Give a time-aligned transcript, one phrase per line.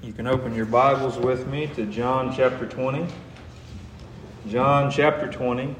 [0.00, 3.04] You can open your Bibles with me to John chapter 20.
[4.48, 5.74] John chapter 20.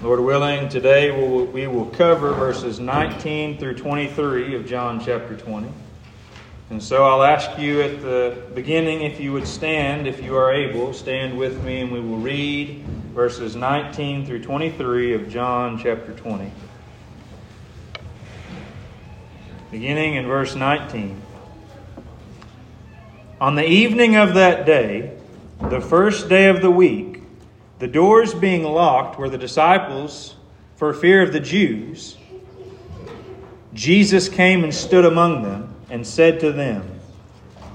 [0.00, 5.68] Lord willing, today we will cover verses 19 through 23 of John chapter 20.
[6.70, 10.50] And so I'll ask you at the beginning if you would stand, if you are
[10.50, 12.82] able, stand with me, and we will read
[13.12, 16.50] verses 19 through 23 of John chapter 20.
[19.70, 21.20] Beginning in verse 19.
[23.42, 25.18] On the evening of that day,
[25.62, 27.24] the first day of the week,
[27.80, 30.36] the doors being locked where the disciples,
[30.76, 32.16] for fear of the Jews,
[33.74, 37.00] Jesus came and stood among them and said to them,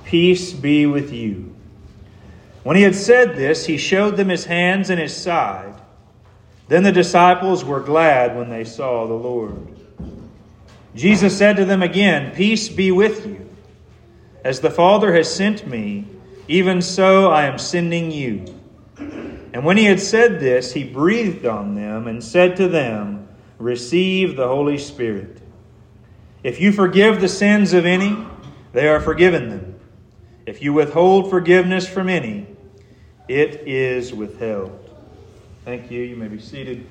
[0.06, 1.54] Peace be with you.
[2.64, 5.76] When he had said this, he showed them his hands and his side.
[6.70, 9.68] Then the disciples were glad when they saw the Lord.
[10.96, 13.47] Jesus said to them again, Peace be with you.
[14.48, 16.08] As the Father has sent me,
[16.48, 18.46] even so I am sending you.
[18.98, 23.28] And when he had said this, he breathed on them and said to them,
[23.60, 25.42] Receive the Holy Spirit.
[26.44, 28.26] If you forgive the sins of any,
[28.72, 29.80] they are forgiven them.
[30.46, 32.48] If you withhold forgiveness from any,
[33.28, 34.72] it is withheld.
[35.66, 36.02] Thank you.
[36.04, 36.88] You may be seated.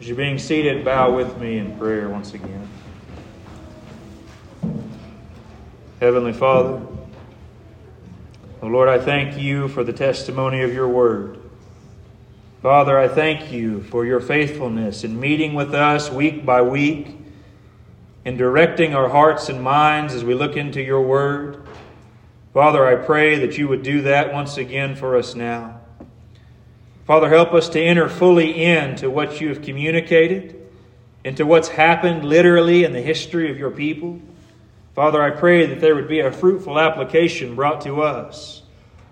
[0.00, 2.66] As you're being seated, bow with me in prayer once again.
[5.98, 6.86] Heavenly Father,
[8.60, 11.38] oh Lord, I thank you for the testimony of your word.
[12.60, 17.16] Father, I thank you for your faithfulness in meeting with us week by week,
[18.26, 21.66] in directing our hearts and minds as we look into your word.
[22.52, 25.80] Father, I pray that you would do that once again for us now.
[27.06, 30.68] Father, help us to enter fully into what you have communicated,
[31.24, 34.20] into what's happened literally in the history of your people.
[34.96, 38.62] Father, I pray that there would be a fruitful application brought to us.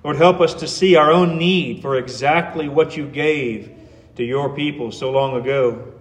[0.02, 3.70] Lord, help us to see our own need for exactly what you gave
[4.16, 5.92] to your people so long ago.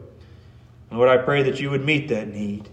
[0.89, 2.69] And Lord, I pray that you would meet that need.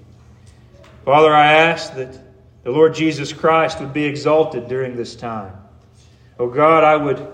[1.05, 2.17] Father, I ask that
[2.63, 5.55] the Lord Jesus Christ would be exalted during this time.
[6.39, 7.27] Oh God, I would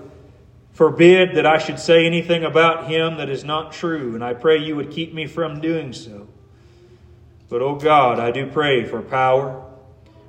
[0.72, 4.56] forbid that I should say anything about him that is not true, and I pray
[4.56, 6.28] you would keep me from doing so.
[7.48, 9.62] But, oh God, I do pray for power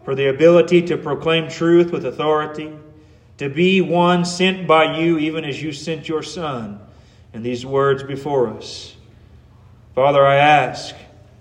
[0.06, 2.72] for the ability to proclaim truth with authority,
[3.38, 6.80] to be one sent by you, even as you sent your Son,
[7.34, 8.96] and these words before us.
[9.96, 10.96] Father, I ask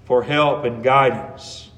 [0.05, 1.71] for help and guidance,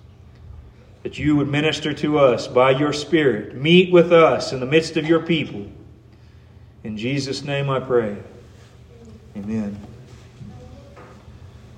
[1.03, 4.97] that you would minister to us by your Spirit, meet with us in the midst
[4.97, 5.67] of your people.
[6.85, 8.17] In Jesus' name I pray.
[9.37, 9.88] Amen.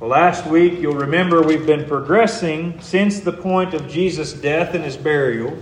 [0.00, 4.96] Last week, you'll remember we've been progressing since the point of Jesus' death and his
[4.96, 5.58] burial.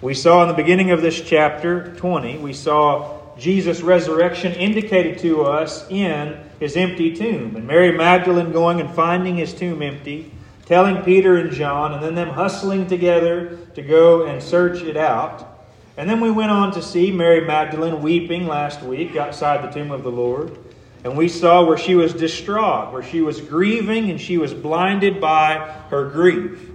[0.00, 5.42] We saw in the beginning of this chapter 20, we saw Jesus' resurrection indicated to
[5.42, 7.56] us in his empty tomb.
[7.56, 10.30] And Mary Magdalene going and finding his tomb empty,
[10.66, 15.66] telling Peter and John, and then them hustling together to go and search it out.
[15.96, 19.90] And then we went on to see Mary Magdalene weeping last week outside the tomb
[19.90, 20.56] of the Lord.
[21.04, 25.20] And we saw where she was distraught, where she was grieving and she was blinded
[25.20, 25.56] by
[25.88, 26.70] her grief.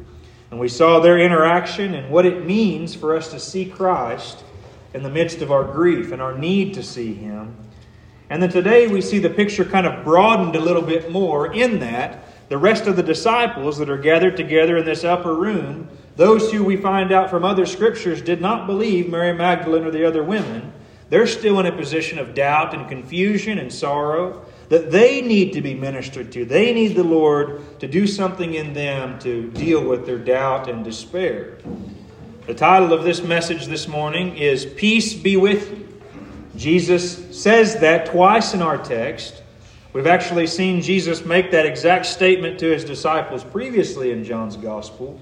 [0.49, 4.43] And we saw their interaction and what it means for us to see Christ
[4.93, 7.55] in the midst of our grief and our need to see Him.
[8.29, 11.79] And then today we see the picture kind of broadened a little bit more in
[11.79, 16.51] that the rest of the disciples that are gathered together in this upper room, those
[16.51, 20.23] who we find out from other scriptures did not believe Mary Magdalene or the other
[20.23, 20.71] women,
[21.09, 25.61] they're still in a position of doubt and confusion and sorrow that they need to
[25.61, 26.45] be ministered to.
[26.45, 30.83] They need the Lord to do something in them to deal with their doubt and
[30.83, 31.59] despair.
[32.47, 35.87] The title of this message this morning is Peace Be With You.
[36.55, 39.43] Jesus says that twice in our text.
[39.93, 45.19] We've actually seen Jesus make that exact statement to his disciples previously in John's Gospel.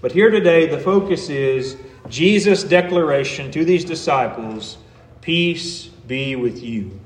[0.00, 1.76] But here today, the focus is
[2.08, 4.78] Jesus' declaration to these disciples
[5.24, 7.00] Peace be with you.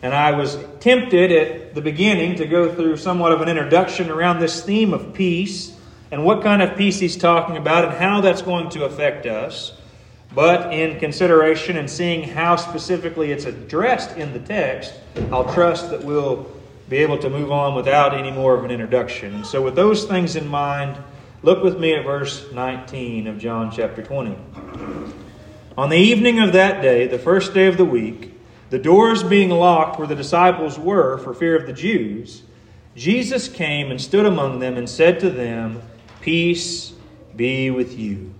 [0.00, 4.40] And I was tempted at the beginning to go through somewhat of an introduction around
[4.40, 5.76] this theme of peace
[6.10, 9.74] and what kind of peace he's talking about and how that's going to affect us.
[10.34, 14.94] But in consideration and seeing how specifically it's addressed in the text,
[15.30, 16.50] I'll trust that we'll
[16.88, 19.34] be able to move on without any more of an introduction.
[19.34, 20.96] And so, with those things in mind,
[21.42, 24.36] look with me at verse 19 of John chapter 20.
[25.76, 28.32] On the evening of that day, the first day of the week,
[28.70, 32.44] the doors being locked where the disciples were for fear of the Jews,
[32.94, 35.82] Jesus came and stood among them and said to them,
[36.20, 36.92] Peace
[37.34, 38.32] be with you.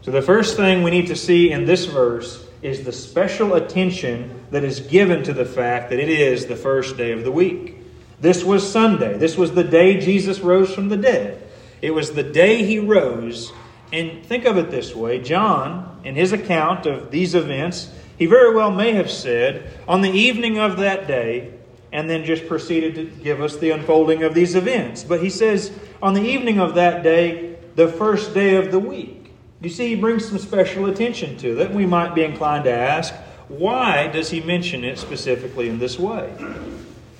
[0.00, 4.46] So, the first thing we need to see in this verse is the special attention
[4.50, 7.76] that is given to the fact that it is the first day of the week.
[8.20, 9.18] This was Sunday.
[9.18, 11.46] This was the day Jesus rose from the dead.
[11.82, 13.52] It was the day he rose.
[13.92, 18.54] And think of it this way John, in his account of these events, he very
[18.54, 21.52] well may have said, on the evening of that day,
[21.92, 25.04] and then just proceeded to give us the unfolding of these events.
[25.04, 25.72] But he says,
[26.02, 29.32] on the evening of that day, the first day of the week.
[29.60, 31.72] You see, he brings some special attention to that.
[31.72, 33.14] We might be inclined to ask,
[33.48, 36.34] why does he mention it specifically in this way?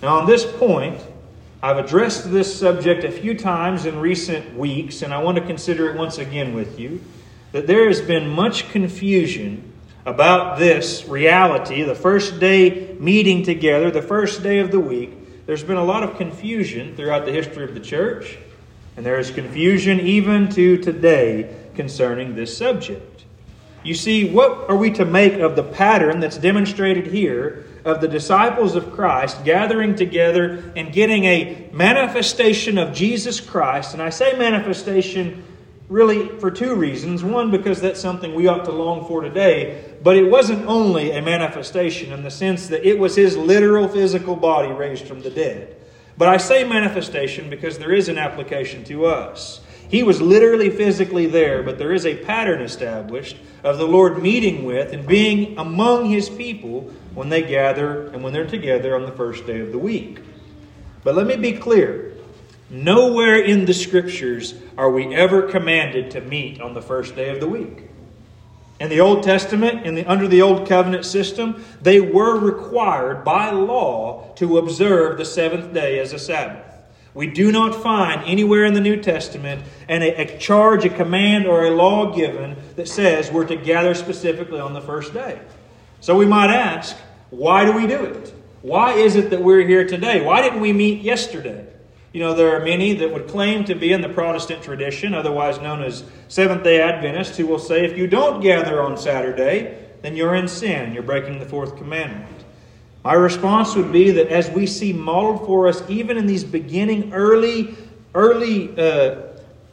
[0.03, 1.01] Now, on this point,
[1.63, 5.89] I've addressed this subject a few times in recent weeks, and I want to consider
[5.89, 7.01] it once again with you
[7.53, 9.73] that there has been much confusion
[10.05, 15.47] about this reality, the first day meeting together, the first day of the week.
[15.47, 18.37] There's been a lot of confusion throughout the history of the church,
[18.97, 23.25] and there is confusion even to today concerning this subject.
[23.83, 28.09] You see, what are we to make of the pattern that's demonstrated here of the
[28.09, 33.95] disciples of Christ gathering together and getting a manifestation of Jesus Christ.
[33.95, 35.45] And I say manifestation
[35.89, 37.23] really for two reasons.
[37.23, 41.23] One, because that's something we ought to long for today, but it wasn't only a
[41.23, 45.77] manifestation in the sense that it was his literal physical body raised from the dead.
[46.19, 49.61] But I say manifestation because there is an application to us.
[49.89, 54.65] He was literally physically there, but there is a pattern established of the Lord meeting
[54.65, 59.13] with and being among his people when they gather and when they're together on the
[59.13, 60.21] first day of the week.
[61.05, 62.15] But let me be clear
[62.69, 67.39] nowhere in the scriptures are we ever commanded to meet on the first day of
[67.39, 67.85] the week.
[68.81, 73.51] In the Old Testament, in the, under the Old Covenant system, they were required by
[73.51, 76.66] law to observe the seventh day as a Sabbath.
[77.17, 81.47] We do not find anywhere in the New Testament and a, a, charge, a command,
[81.47, 85.41] or a law given that says we're to gather specifically on the first day.
[86.03, 86.95] So we might ask,
[87.31, 88.35] why do we do it?
[88.61, 90.21] Why is it that we're here today?
[90.21, 91.67] Why didn't we meet yesterday?
[92.13, 95.59] You know, there are many that would claim to be in the Protestant tradition, otherwise
[95.59, 100.17] known as Seventh day Adventists, who will say if you don't gather on Saturday, then
[100.17, 100.93] you're in sin.
[100.93, 102.36] You're breaking the fourth commandment.
[103.07, 107.13] My response would be that as we see modeled for us, even in these beginning
[107.13, 107.77] early,
[108.17, 109.29] early uh,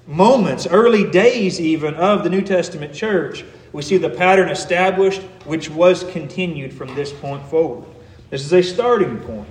[0.06, 5.68] moments, early days even of the New Testament church, we see the pattern established, which
[5.68, 7.90] was continued from this point forward.
[8.30, 9.50] This is a starting point.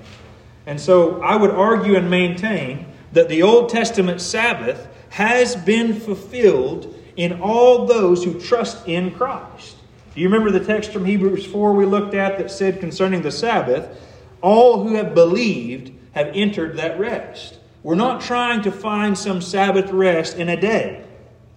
[0.66, 6.94] And so I would argue and maintain that the Old Testament Sabbath has been fulfilled
[7.16, 9.76] in all those who trust in Christ.
[10.14, 13.30] Do you remember the text from Hebrews 4 we looked at that said concerning the
[13.30, 13.98] Sabbath,
[14.42, 17.58] all who have believed have entered that rest?
[17.82, 21.02] We're not trying to find some Sabbath rest in a day.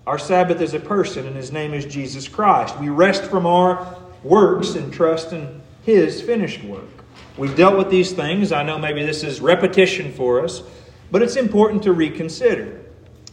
[0.08, 2.80] Our Sabbath is a person, and his name is Jesus Christ.
[2.80, 6.88] We rest from our works and trust in his finished work.
[7.38, 8.54] We've dealt with these things.
[8.54, 10.64] I know maybe this is repetition for us,
[11.12, 12.82] but it's important to reconsider.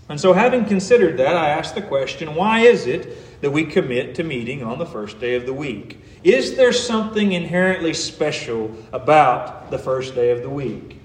[0.08, 4.14] And so, having considered that, I ask the question why is it that we commit
[4.14, 6.00] to meeting on the first day of the week.
[6.24, 11.00] Is there something inherently special about the first day of the week?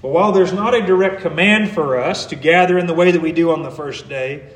[0.00, 3.20] Well, while there's not a direct command for us to gather in the way that
[3.20, 4.48] we do on the first day,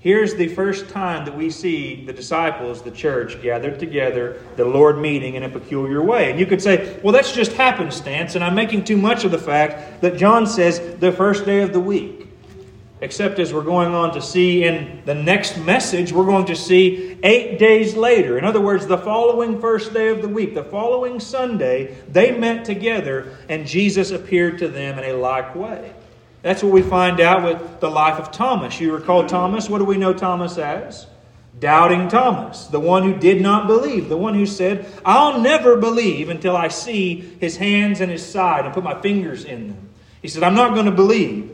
[0.00, 4.98] here's the first time that we see the disciples, the church, gathered together, the Lord
[4.98, 6.30] meeting in a peculiar way.
[6.32, 9.38] And you could say, well, that's just happenstance, and I'm making too much of the
[9.38, 12.21] fact that John says the first day of the week
[13.02, 17.18] except as we're going on to see in the next message, we're going to see
[17.24, 18.38] eight days later.
[18.38, 22.64] In other words, the following first day of the week, the following Sunday, they met
[22.64, 25.92] together and Jesus appeared to them in a like way.
[26.42, 28.80] That's what we find out with the life of Thomas.
[28.80, 29.68] You recall Thomas?
[29.68, 31.08] What do we know Thomas as?
[31.58, 36.28] Doubting Thomas, the one who did not believe, the one who said, I'll never believe
[36.28, 39.88] until I see his hands and his side and put my fingers in them.
[40.22, 41.51] He said, I'm not going to believe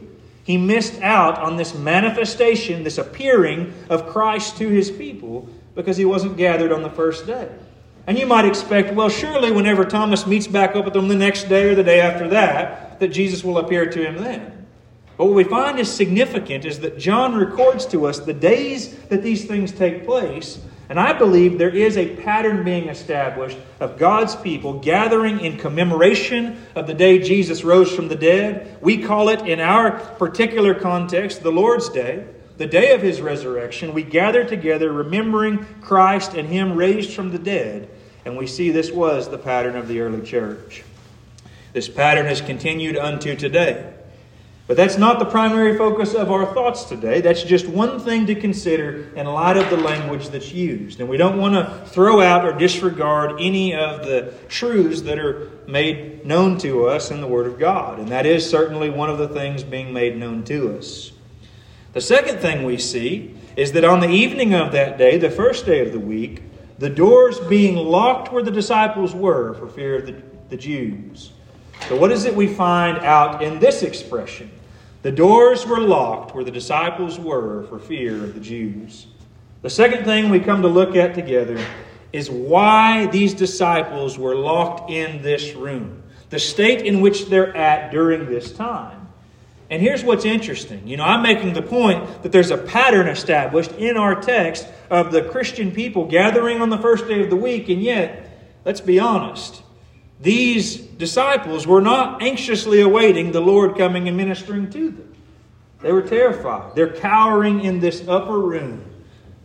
[0.48, 6.06] he missed out on this manifestation, this appearing of Christ to his people because he
[6.06, 7.50] wasn't gathered on the first day.
[8.06, 11.50] And you might expect, well, surely whenever Thomas meets back up with them the next
[11.50, 14.66] day or the day after that, that Jesus will appear to him then.
[15.18, 19.22] But what we find is significant is that John records to us the days that
[19.22, 24.34] these things take place and I believe there is a pattern being established of God's
[24.34, 28.78] people gathering in commemoration of the day Jesus rose from the dead.
[28.80, 32.26] We call it, in our particular context, the Lord's Day,
[32.56, 33.92] the day of his resurrection.
[33.92, 37.90] We gather together remembering Christ and him raised from the dead.
[38.24, 40.84] And we see this was the pattern of the early church.
[41.74, 43.92] This pattern has continued unto today.
[44.68, 47.22] But that's not the primary focus of our thoughts today.
[47.22, 51.00] That's just one thing to consider in light of the language that's used.
[51.00, 55.50] And we don't want to throw out or disregard any of the truths that are
[55.66, 57.98] made known to us in the Word of God.
[57.98, 61.12] And that is certainly one of the things being made known to us.
[61.94, 65.64] The second thing we see is that on the evening of that day, the first
[65.64, 66.42] day of the week,
[66.78, 71.32] the doors being locked where the disciples were for fear of the, the Jews.
[71.88, 74.50] So, what is it we find out in this expression?
[75.02, 79.06] The doors were locked where the disciples were for fear of the Jews.
[79.62, 81.64] The second thing we come to look at together
[82.12, 87.92] is why these disciples were locked in this room, the state in which they're at
[87.92, 89.08] during this time.
[89.70, 90.88] And here's what's interesting.
[90.88, 95.12] You know, I'm making the point that there's a pattern established in our text of
[95.12, 98.30] the Christian people gathering on the first day of the week, and yet,
[98.64, 99.62] let's be honest,
[100.20, 105.14] these disciples were not anxiously awaiting the Lord coming and ministering to them.
[105.80, 106.74] They were terrified.
[106.74, 108.84] They're cowering in this upper room.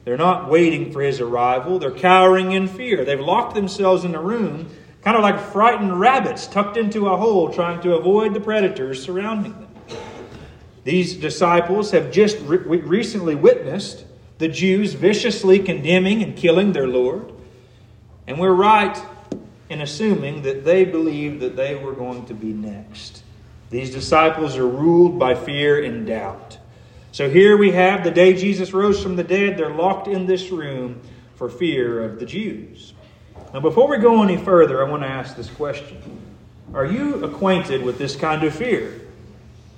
[0.03, 1.79] They're not waiting for his arrival.
[1.79, 3.05] They're cowering in fear.
[3.05, 4.69] They've locked themselves in a room,
[5.03, 9.53] kind of like frightened rabbits tucked into a hole, trying to avoid the predators surrounding
[9.53, 9.69] them.
[10.83, 14.05] These disciples have just re- recently witnessed
[14.39, 17.31] the Jews viciously condemning and killing their Lord.
[18.27, 18.97] And we're right
[19.73, 23.23] in assuming that they believed that they were going to be next.
[23.71, 26.59] These disciples are ruled by fear and doubt.
[27.11, 30.51] So here we have the day Jesus rose from the dead, they're locked in this
[30.51, 31.01] room
[31.35, 32.93] for fear of the Jews.
[33.51, 35.99] Now, before we go any further, I want to ask this question
[36.75, 39.01] Are you acquainted with this kind of fear?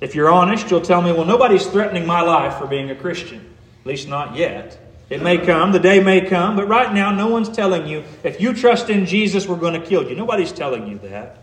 [0.02, 3.56] If you're honest, you'll tell me, well, nobody's threatening my life for being a Christian,
[3.80, 4.85] at least not yet.
[5.10, 8.42] It may come, the day may come, but right now no one's telling you, if
[8.42, 10.16] you trust in Jesus, we're going to kill you.
[10.16, 11.38] Nobody's telling you that.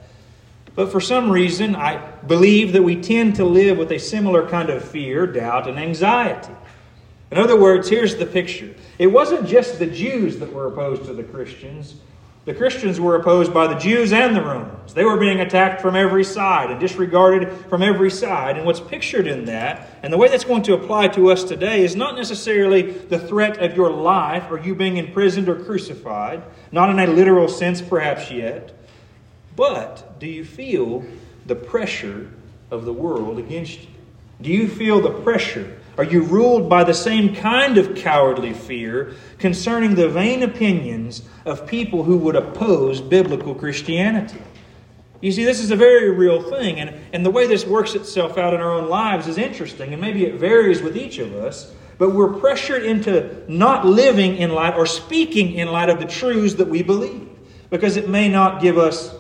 [0.75, 4.71] But for some reason, I believe that we tend to live with a similar kind
[4.71, 6.55] of fear, doubt, and anxiety.
[7.31, 11.15] In other words, here's the picture it wasn't just the Jews that were opposed to
[11.15, 11.97] the Christians,
[12.45, 14.95] the Christians were opposed by the Jews and the Romans.
[14.95, 18.57] They were being attacked from every side and disregarded from every side.
[18.57, 21.85] And what's pictured in that, and the way that's going to apply to us today,
[21.85, 26.91] is not necessarily the threat of your life or you being imprisoned or crucified, not
[26.91, 28.75] in a literal sense perhaps yet.
[29.55, 31.05] But do you feel
[31.47, 32.29] the pressure
[32.73, 33.89] of the world against you?
[34.41, 39.15] Do you feel the pressure are you ruled by the same kind of cowardly fear
[39.39, 44.41] concerning the vain opinions of people who would oppose biblical Christianity?
[45.21, 48.39] You see, this is a very real thing, and, and the way this works itself
[48.39, 51.73] out in our own lives is interesting, and maybe it varies with each of us,
[51.99, 56.55] but we're pressured into not living in light or speaking in light of the truths
[56.55, 57.29] that we believe,
[57.71, 59.15] because it may not give us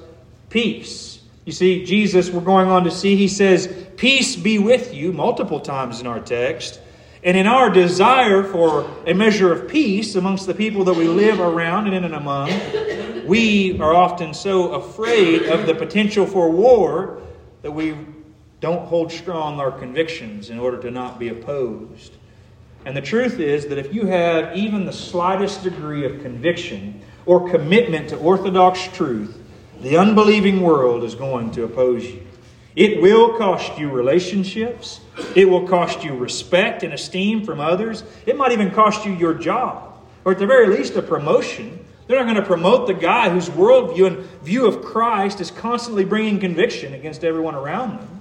[0.50, 1.20] peace.
[1.44, 5.60] You see, Jesus, we're going on to see, he says, Peace be with you, multiple
[5.60, 6.80] times in our text.
[7.22, 11.38] And in our desire for a measure of peace amongst the people that we live
[11.38, 12.50] around and in and among,
[13.28, 17.22] we are often so afraid of the potential for war
[17.62, 17.96] that we
[18.58, 22.14] don't hold strong our convictions in order to not be opposed.
[22.84, 27.48] And the truth is that if you have even the slightest degree of conviction or
[27.48, 29.40] commitment to orthodox truth,
[29.80, 32.26] the unbelieving world is going to oppose you.
[32.74, 35.00] It will cost you relationships.
[35.34, 38.02] It will cost you respect and esteem from others.
[38.24, 41.84] It might even cost you your job, or at the very least, a promotion.
[42.06, 46.04] They're not going to promote the guy whose worldview and view of Christ is constantly
[46.04, 48.20] bringing conviction against everyone around them.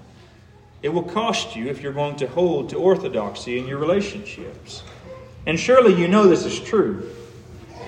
[0.84, 4.84] It will cost you if you're going to hold to orthodoxy in your relationships.
[5.46, 7.10] And surely you know this is true.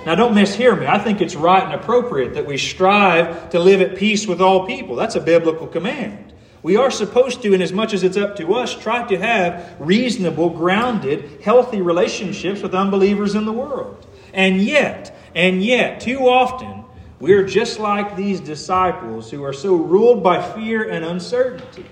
[0.05, 0.86] Now, don't mishear me.
[0.86, 4.67] I think it's right and appropriate that we strive to live at peace with all
[4.67, 4.96] people.
[4.96, 6.33] That's a biblical command.
[6.63, 9.75] We are supposed to, in as much as it's up to us, try to have
[9.79, 14.08] reasonable, grounded, healthy relationships with unbelievers in the world.
[14.34, 16.86] And yet, and yet, too often,
[17.20, 21.86] we're just like these disciples who are so ruled by fear and uncertainty.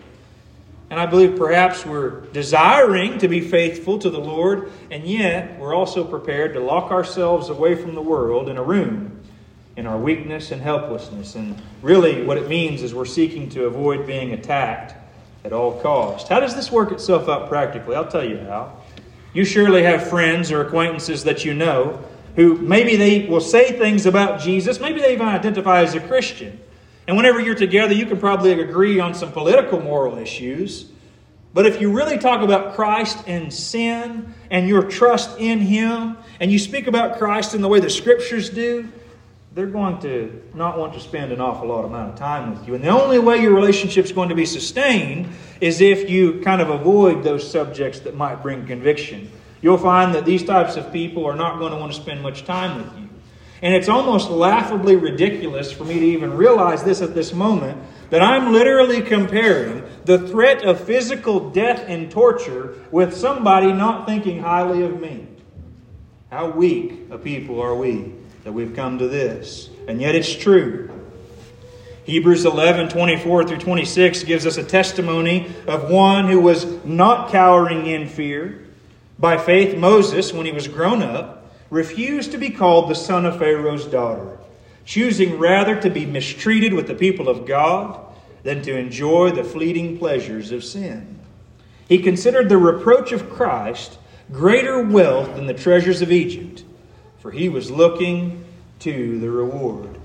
[0.90, 5.76] And I believe perhaps we're desiring to be faithful to the Lord, and yet we're
[5.76, 9.21] also prepared to lock ourselves away from the world in a room
[9.82, 11.34] in our weakness and helplessness.
[11.34, 14.94] And really, what it means is we're seeking to avoid being attacked
[15.44, 16.28] at all cost.
[16.28, 17.96] How does this work itself out practically?
[17.96, 18.78] I'll tell you how.
[19.34, 22.00] You surely have friends or acquaintances that you know
[22.36, 26.60] who maybe they will say things about Jesus, maybe they even identify as a Christian.
[27.08, 30.92] And whenever you're together, you can probably agree on some political moral issues.
[31.56, 36.52] But if you really talk about Christ and sin and your trust in Him, and
[36.52, 38.88] you speak about Christ in the way the Scriptures do,
[39.54, 42.74] they're going to not want to spend an awful lot amount of time with you.
[42.74, 45.28] And the only way your relationship's going to be sustained
[45.60, 49.30] is if you kind of avoid those subjects that might bring conviction.
[49.62, 52.46] You'll find that these types of people are not going to want to spend much
[52.46, 53.10] time with you.
[53.62, 57.78] And it's almost laughably ridiculous for me to even realize this at this moment
[58.10, 64.40] that I'm literally comparing the threat of physical death and torture with somebody not thinking
[64.40, 65.28] highly of me.
[66.32, 69.70] How weak a people are we that we've come to this.
[69.88, 70.90] And yet it's true.
[72.04, 77.86] Hebrews 11, 24 through 26 gives us a testimony of one who was not cowering
[77.86, 78.66] in fear.
[79.20, 83.38] By faith, Moses, when he was grown up, refused to be called the son of
[83.38, 84.40] Pharaoh's daughter,
[84.84, 88.00] choosing rather to be mistreated with the people of God
[88.44, 91.20] than to enjoy the fleeting pleasures of sin.
[91.88, 94.00] He considered the reproach of Christ
[94.32, 96.64] greater wealth than the treasures of Egypt
[97.22, 98.44] for he was looking
[98.80, 99.98] to the reward.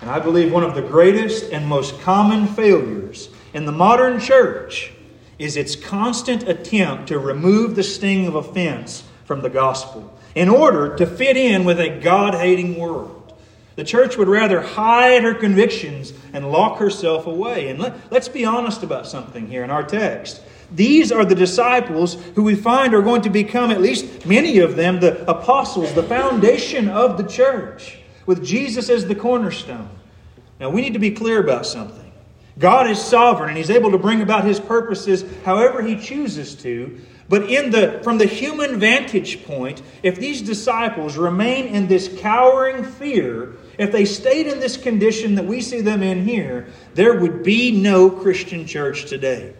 [0.00, 4.92] And I believe one of the greatest and most common failures in the modern church
[5.38, 10.94] is its constant attempt to remove the sting of offense from the gospel in order
[10.96, 13.34] to fit in with a God hating world.
[13.76, 17.68] The church would rather hide her convictions and lock herself away.
[17.68, 20.40] And let, us be honest about something here in our text.
[20.72, 24.76] These are the disciples who we find are going to become, at least many of
[24.76, 29.88] them, the apostles, the foundation of the church, with Jesus as the cornerstone.
[30.58, 32.12] Now, we need to be clear about something.
[32.58, 36.98] God is sovereign and He's able to bring about His purposes however He chooses to.
[37.28, 42.84] But in the, from the human vantage point, if these disciples remain in this cowering
[42.84, 47.42] fear, if they stayed in this condition that we see them in here, there would
[47.42, 49.54] be no Christian church today.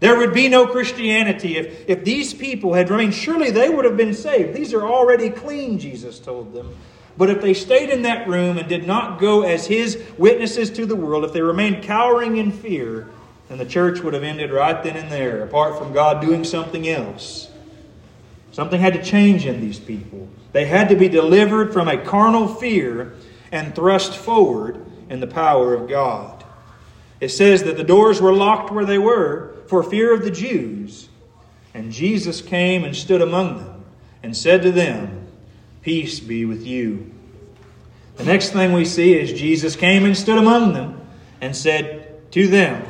[0.00, 3.14] There would be no Christianity if, if these people had remained.
[3.14, 4.54] Surely they would have been saved.
[4.54, 6.74] These are already clean, Jesus told them.
[7.16, 10.86] But if they stayed in that room and did not go as his witnesses to
[10.86, 13.08] the world, if they remained cowering in fear,
[13.48, 16.88] then the church would have ended right then and there, apart from God doing something
[16.88, 17.50] else.
[18.52, 20.28] Something had to change in these people.
[20.52, 23.14] They had to be delivered from a carnal fear
[23.50, 26.44] and thrust forward in the power of God.
[27.20, 31.08] It says that the doors were locked where they were for fear of the Jews.
[31.74, 33.84] And Jesus came and stood among them
[34.22, 35.28] and said to them,
[35.82, 37.12] Peace be with you.
[38.16, 41.00] The next thing we see is Jesus came and stood among them
[41.40, 42.82] and said to them,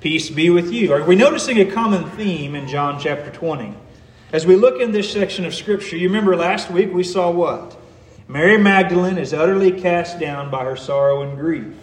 [0.00, 0.92] Peace be with you.
[0.92, 3.74] Are we noticing a common theme in John chapter 20?
[4.32, 7.76] As we look in this section of Scripture, you remember last week we saw what?
[8.28, 11.74] Mary Magdalene is utterly cast down by her sorrow and grief.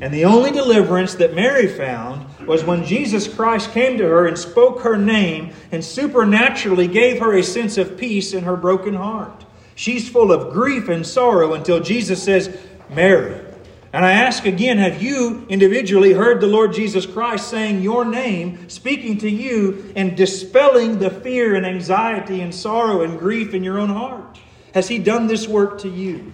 [0.00, 4.38] And the only deliverance that Mary found was when Jesus Christ came to her and
[4.38, 9.44] spoke her name and supernaturally gave her a sense of peace in her broken heart.
[9.74, 12.56] She's full of grief and sorrow until Jesus says,
[12.90, 13.44] Mary.
[13.92, 18.68] And I ask again, have you individually heard the Lord Jesus Christ saying your name,
[18.68, 23.78] speaking to you, and dispelling the fear and anxiety and sorrow and grief in your
[23.78, 24.38] own heart?
[24.74, 26.32] Has He done this work to you?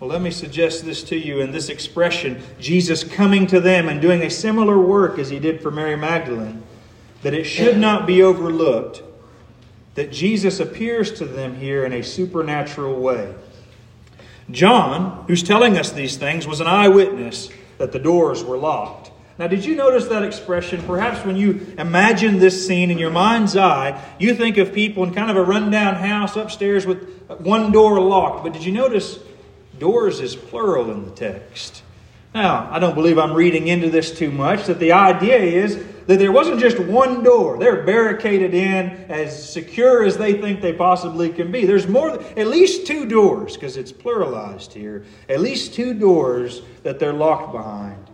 [0.00, 4.00] Well, let me suggest this to you in this expression Jesus coming to them and
[4.00, 6.62] doing a similar work as he did for Mary Magdalene,
[7.22, 9.02] that it should not be overlooked
[9.94, 13.34] that Jesus appears to them here in a supernatural way.
[14.50, 19.10] John, who's telling us these things, was an eyewitness that the doors were locked.
[19.38, 20.82] Now, did you notice that expression?
[20.82, 25.12] Perhaps when you imagine this scene in your mind's eye, you think of people in
[25.12, 28.44] kind of a rundown house upstairs with one door locked.
[28.44, 29.18] But did you notice
[29.78, 31.82] Doors is plural in the text.
[32.34, 36.18] Now, I don't believe I'm reading into this too much, that the idea is that
[36.18, 37.58] there wasn't just one door.
[37.58, 41.64] They're barricaded in as secure as they think they possibly can be.
[41.64, 46.98] There's more, at least two doors, because it's pluralized here, at least two doors that
[46.98, 48.06] they're locked behind.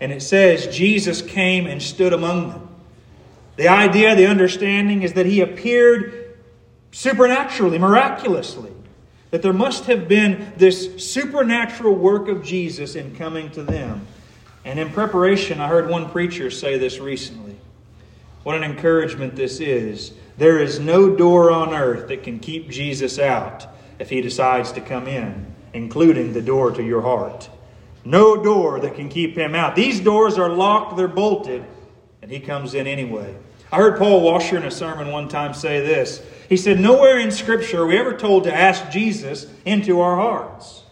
[0.00, 2.68] And it says, Jesus came and stood among them.
[3.56, 6.38] The idea, the understanding is that he appeared
[6.92, 8.72] supernaturally, miraculously
[9.30, 14.06] that there must have been this supernatural work of Jesus in coming to them.
[14.64, 17.56] And in preparation, I heard one preacher say this recently.
[18.42, 20.12] What an encouragement this is.
[20.38, 23.66] There is no door on earth that can keep Jesus out
[23.98, 27.48] if he decides to come in, including the door to your heart.
[28.04, 29.74] No door that can keep him out.
[29.74, 31.64] These doors are locked, they're bolted,
[32.22, 33.34] and he comes in anyway.
[33.76, 37.30] I heard Paul Washer in a sermon one time say this he said, Nowhere in
[37.30, 40.84] Scripture are we ever told to ask Jesus into our hearts.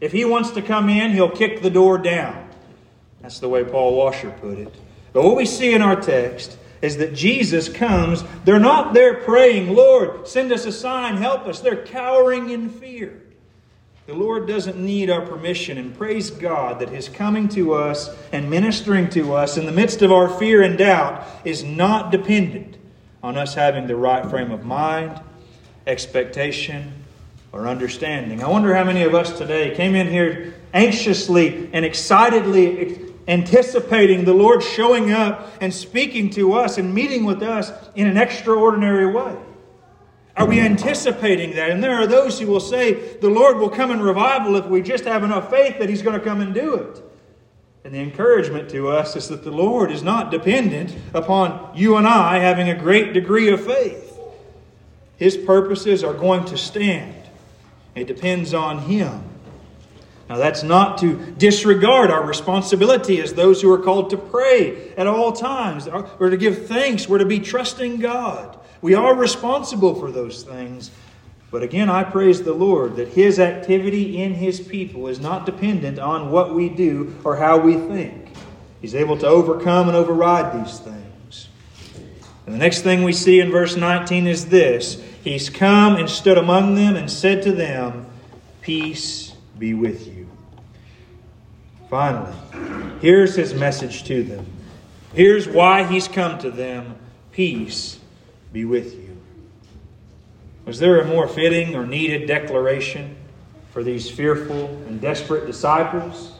[0.00, 2.50] If he wants to come in, he'll kick the door down.
[3.22, 4.74] That's the way Paul Washer put it.
[5.12, 8.24] But what we see in our text is that Jesus comes.
[8.44, 11.60] They're not there praying, Lord, send us a sign, help us.
[11.60, 13.22] They're cowering in fear.
[14.06, 18.50] The Lord doesn't need our permission, and praise God that His coming to us and
[18.50, 22.76] ministering to us in the midst of our fear and doubt is not dependent
[23.22, 25.18] on us having the right frame of mind,
[25.86, 26.92] expectation,
[27.50, 28.42] or understanding.
[28.42, 34.34] I wonder how many of us today came in here anxiously and excitedly anticipating the
[34.34, 39.34] Lord showing up and speaking to us and meeting with us in an extraordinary way.
[40.36, 41.70] Are we anticipating that?
[41.70, 44.82] And there are those who will say the Lord will come in revival if we
[44.82, 47.02] just have enough faith that He's going to come and do it.
[47.84, 52.06] And the encouragement to us is that the Lord is not dependent upon you and
[52.06, 54.18] I having a great degree of faith.
[55.16, 57.14] His purposes are going to stand.
[57.94, 59.22] It depends on Him.
[60.28, 65.06] Now, that's not to disregard our responsibility as those who are called to pray at
[65.06, 65.86] all times.
[66.18, 67.06] We're to give thanks.
[67.06, 68.58] We're to be trusting God.
[68.84, 70.90] We are responsible for those things.
[71.50, 75.98] But again, I praise the Lord that His activity in His people is not dependent
[75.98, 78.28] on what we do or how we think.
[78.82, 81.48] He's able to overcome and override these things.
[82.44, 86.36] And the next thing we see in verse 19 is this He's come and stood
[86.36, 88.04] among them and said to them,
[88.60, 90.28] Peace be with you.
[91.88, 92.34] Finally,
[93.00, 94.44] here's His message to them.
[95.14, 96.96] Here's why He's come to them
[97.32, 97.98] Peace
[98.54, 99.20] be with you.
[100.64, 103.16] Was there a more fitting or needed declaration
[103.72, 106.32] for these fearful and desperate disciples?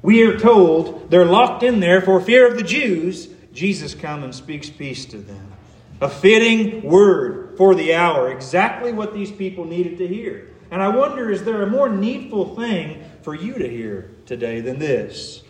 [0.00, 3.28] We are told they're locked in there for fear of the Jews.
[3.52, 5.52] Jesus comes and speaks peace to them.
[6.00, 10.48] A fitting word for the hour, exactly what these people needed to hear.
[10.70, 14.78] And I wonder is there a more needful thing for you to hear today than
[14.78, 15.42] this?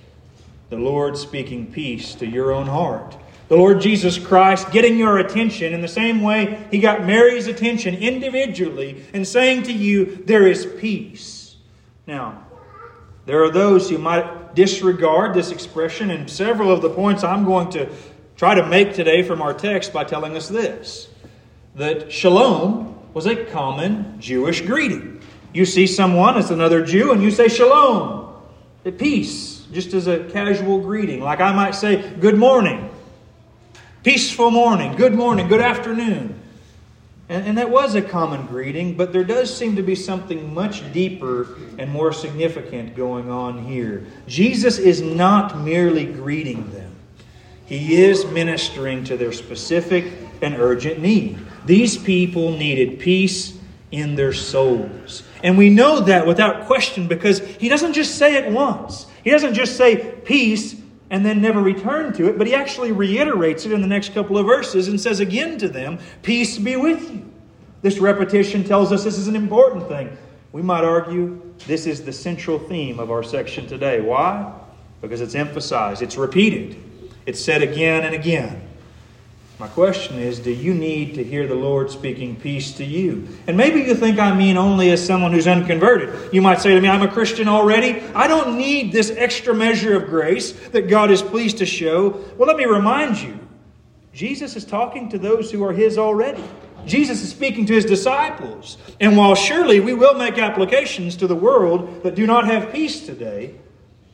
[0.70, 3.16] The Lord speaking peace to your own heart
[3.50, 7.96] the Lord Jesus Christ getting your attention in the same way He got Mary's attention
[7.96, 11.56] individually and saying to you, There is peace.
[12.06, 12.46] Now,
[13.26, 17.70] there are those who might disregard this expression, and several of the points I'm going
[17.70, 17.90] to
[18.36, 21.08] try to make today from our text by telling us this
[21.74, 25.20] that shalom was a common Jewish greeting.
[25.52, 28.32] You see someone as another Jew, and you say shalom,
[28.96, 31.20] peace, just as a casual greeting.
[31.20, 32.89] Like I might say, good morning
[34.02, 36.40] Peaceful morning, good morning, good afternoon.
[37.28, 40.90] And, and, that was a common greeting, but there does seem to be something much
[40.94, 44.06] deeper and more significant going on here.
[44.26, 46.96] Jesus is not merely greeting them,
[47.66, 50.10] He is ministering to their specific
[50.40, 51.38] and urgent need.
[51.66, 53.58] These people needed peace
[53.90, 55.24] in their souls.
[55.42, 59.52] And we know that without question because He doesn't just say it once, He doesn't
[59.52, 60.79] just say peace
[61.10, 64.38] and then never return to it, but he actually reiterates it in the next couple
[64.38, 67.28] of verses and says again to them, Peace be with you.
[67.82, 70.16] This repetition tells us this is an important thing.
[70.52, 74.00] We might argue this is the central theme of our section today.
[74.00, 74.52] Why?
[75.00, 76.76] Because it's emphasized, it's repeated,
[77.26, 78.69] it's said again and again.
[79.60, 83.28] My question is do you need to hear the Lord speaking peace to you?
[83.46, 86.32] And maybe you think I mean only as someone who's unconverted.
[86.32, 88.00] You might say to me, I'm a Christian already.
[88.14, 92.08] I don't need this extra measure of grace that God is pleased to show.
[92.38, 93.38] Well, let me remind you
[94.14, 96.42] Jesus is talking to those who are His already.
[96.86, 98.78] Jesus is speaking to His disciples.
[98.98, 103.04] And while surely we will make applications to the world that do not have peace
[103.04, 103.56] today,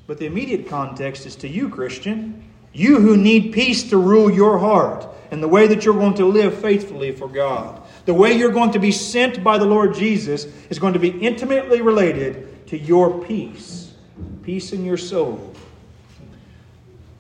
[0.09, 2.43] but the immediate context is to you, Christian.
[2.77, 6.27] You who need peace to rule your heart and the way that you're going to
[6.27, 7.81] live faithfully for God.
[8.05, 11.09] The way you're going to be sent by the Lord Jesus is going to be
[11.09, 13.95] intimately related to your peace,
[14.43, 15.55] peace in your soul.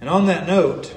[0.03, 0.95] And on that note,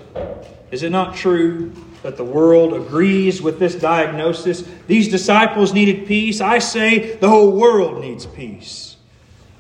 [0.72, 1.72] is it not true
[2.04, 4.66] that the world agrees with this diagnosis?
[4.88, 6.42] These disciples needed peace.
[6.42, 8.98] I say the whole world needs peace.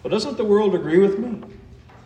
[0.03, 1.41] Well, doesn't the world agree with me?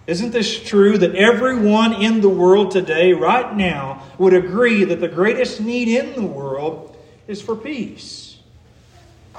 [0.05, 5.07] Isn't this true that everyone in the world today, right now, would agree that the
[5.07, 8.37] greatest need in the world is for peace?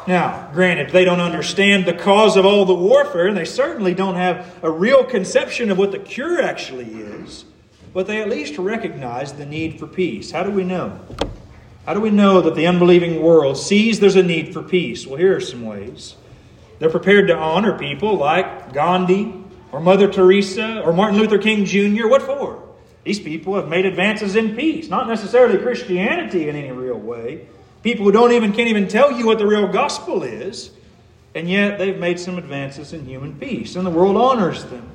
[0.07, 4.17] Now, granted, they don't understand the cause of all the warfare, and they certainly don't
[4.17, 7.45] have a real conception of what the cure actually is,
[7.93, 10.31] but they at least recognize the need for peace.
[10.31, 10.99] How do we know?
[11.85, 15.07] How do we know that the unbelieving world sees there's a need for peace?
[15.07, 16.17] Well, here are some ways.
[16.79, 19.44] They're prepared to honor people like Gandhi,
[19.75, 22.07] or Mother Teresa or Martin Luther King Jr.
[22.07, 22.63] What for?
[23.03, 27.49] These people have made advances in peace, not necessarily Christianity in any real way.
[27.83, 30.71] People who don't even can't even tell you what the real gospel is,
[31.35, 34.93] and yet they've made some advances in human peace, and the world honors them.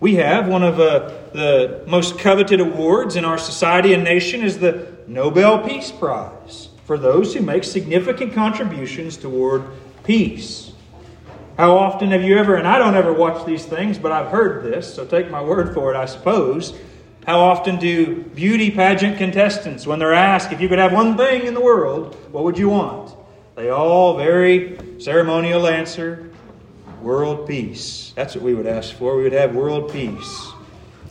[0.00, 1.00] We have one of uh,
[1.34, 6.96] the most coveted awards in our society and nation is the Nobel Peace Prize for
[6.96, 9.64] those who make significant contributions toward
[10.02, 10.72] peace.
[11.56, 14.64] How often have you ever, and I don't ever watch these things, but I've heard
[14.64, 16.76] this, so take my word for it, I suppose.
[17.26, 21.46] How often do beauty pageant contestants, when they're asked if you could have one thing
[21.46, 23.16] in the world, what would you want?
[23.54, 26.28] They all very ceremonial answer
[27.00, 28.12] world peace.
[28.16, 29.16] That's what we would ask for.
[29.16, 30.50] We would have world peace.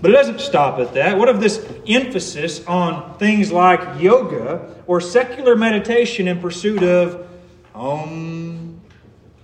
[0.01, 1.17] But it doesn't stop at that.
[1.17, 7.25] What of this emphasis on things like yoga or secular meditation in pursuit of
[7.73, 8.52] um,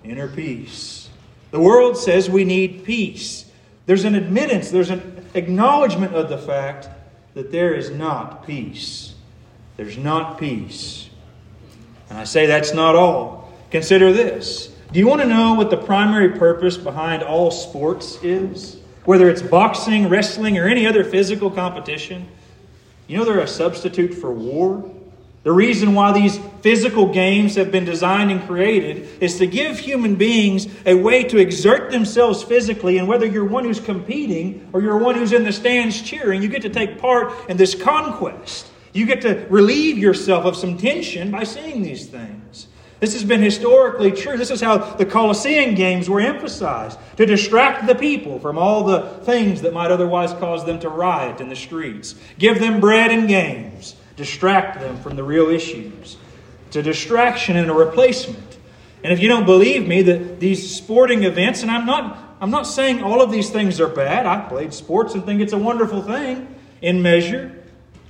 [0.10, 1.10] inner peace?
[1.52, 3.45] The world says we need peace.
[3.86, 6.89] There's an admittance, there's an acknowledgement of the fact
[7.34, 9.13] that there is not peace.
[9.78, 11.10] There's not peace.
[12.10, 13.52] And I say that's not all.
[13.72, 14.76] Consider this.
[14.91, 18.78] Do you want to know what the primary purpose behind all sports is?
[19.06, 22.28] Whether it's boxing, wrestling, or any other physical competition?
[23.08, 24.89] You know they're a substitute for war?
[25.43, 30.15] The reason why these physical games have been designed and created is to give human
[30.15, 32.97] beings a way to exert themselves physically.
[32.97, 36.49] And whether you're one who's competing or you're one who's in the stands cheering, you
[36.49, 38.67] get to take part in this conquest.
[38.91, 42.67] You get to relieve yourself of some tension by seeing these things.
[42.99, 44.36] This has been historically true.
[44.36, 49.04] This is how the Colosseum games were emphasized to distract the people from all the
[49.23, 52.15] things that might otherwise cause them to riot in the streets.
[52.38, 56.17] Give them bread and games distract them from the real issues.
[56.67, 58.58] It's a distraction and a replacement.
[59.01, 62.67] And if you don't believe me that these sporting events, and I'm not I'm not
[62.67, 64.25] saying all of these things are bad.
[64.25, 67.63] I played sports and think it's a wonderful thing in measure.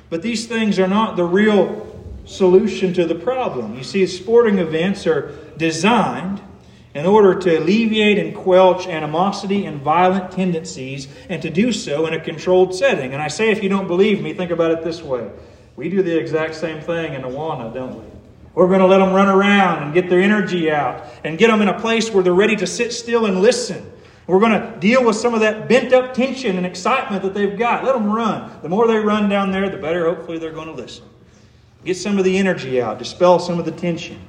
[0.10, 1.86] But these things are not the real
[2.26, 3.76] solution to the problem.
[3.76, 6.42] You see, sporting events are designed
[6.96, 12.16] in order to alleviate and quelch animosity and violent tendencies, and to do so in
[12.16, 13.14] a controlled setting.
[13.14, 15.30] And I say, if you don't believe me, think about it this way
[15.80, 18.04] we do the exact same thing in Awana, don't we?
[18.54, 21.62] We're going to let them run around and get their energy out and get them
[21.62, 23.90] in a place where they're ready to sit still and listen.
[24.28, 27.58] We're going to deal with some of that bent up tension and excitement that they've
[27.58, 27.86] got.
[27.86, 28.52] Let them run.
[28.62, 31.06] The more they run down there, the better hopefully they're going to listen.
[31.86, 34.20] Get some of the energy out, dispel some of the tension.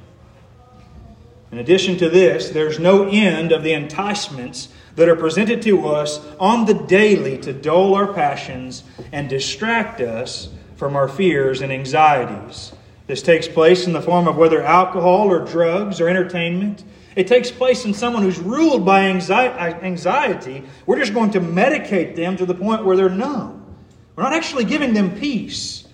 [1.51, 6.25] In addition to this, there's no end of the enticements that are presented to us
[6.39, 12.73] on the daily to dull our passions and distract us from our fears and anxieties.
[13.07, 16.83] This takes place in the form of whether alcohol or drugs or entertainment.
[17.15, 20.63] It takes place in someone who's ruled by uh, anxiety.
[20.87, 23.77] We're just going to medicate them to the point where they're numb.
[24.17, 25.87] We're not actually giving them peace.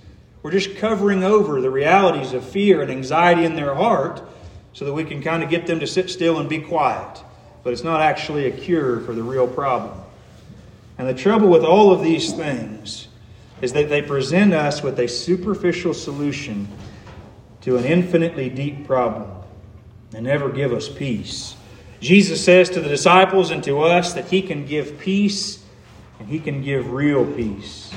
[0.45, 4.23] We're just covering over the realities of fear and anxiety in their heart
[4.73, 7.25] so that we can kind of get them to sit still and be quiet.
[7.65, 10.01] But it's not actually a cure for the real problem.
[10.97, 13.09] And the trouble with all of these things
[13.61, 16.69] is that they present us with a superficial solution
[17.63, 19.31] to an infinitely deep problem
[20.15, 21.57] and never give us peace.
[22.01, 25.65] Jesus says to the disciples and to us that He can give peace
[26.19, 27.93] and He can give real peace.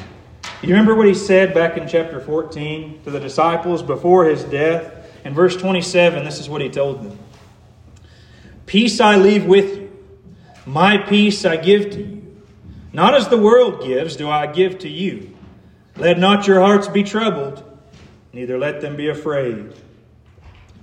[0.62, 4.96] You remember what He said back in chapter 14 to the disciples before His death?
[5.26, 7.20] In verse 27, this is what He told them
[8.66, 9.92] Peace I leave with you,
[10.66, 12.20] my peace I give to you.
[12.92, 15.29] Not as the world gives, do I give to you.
[16.00, 17.62] Let not your hearts be troubled,
[18.32, 19.74] neither let them be afraid.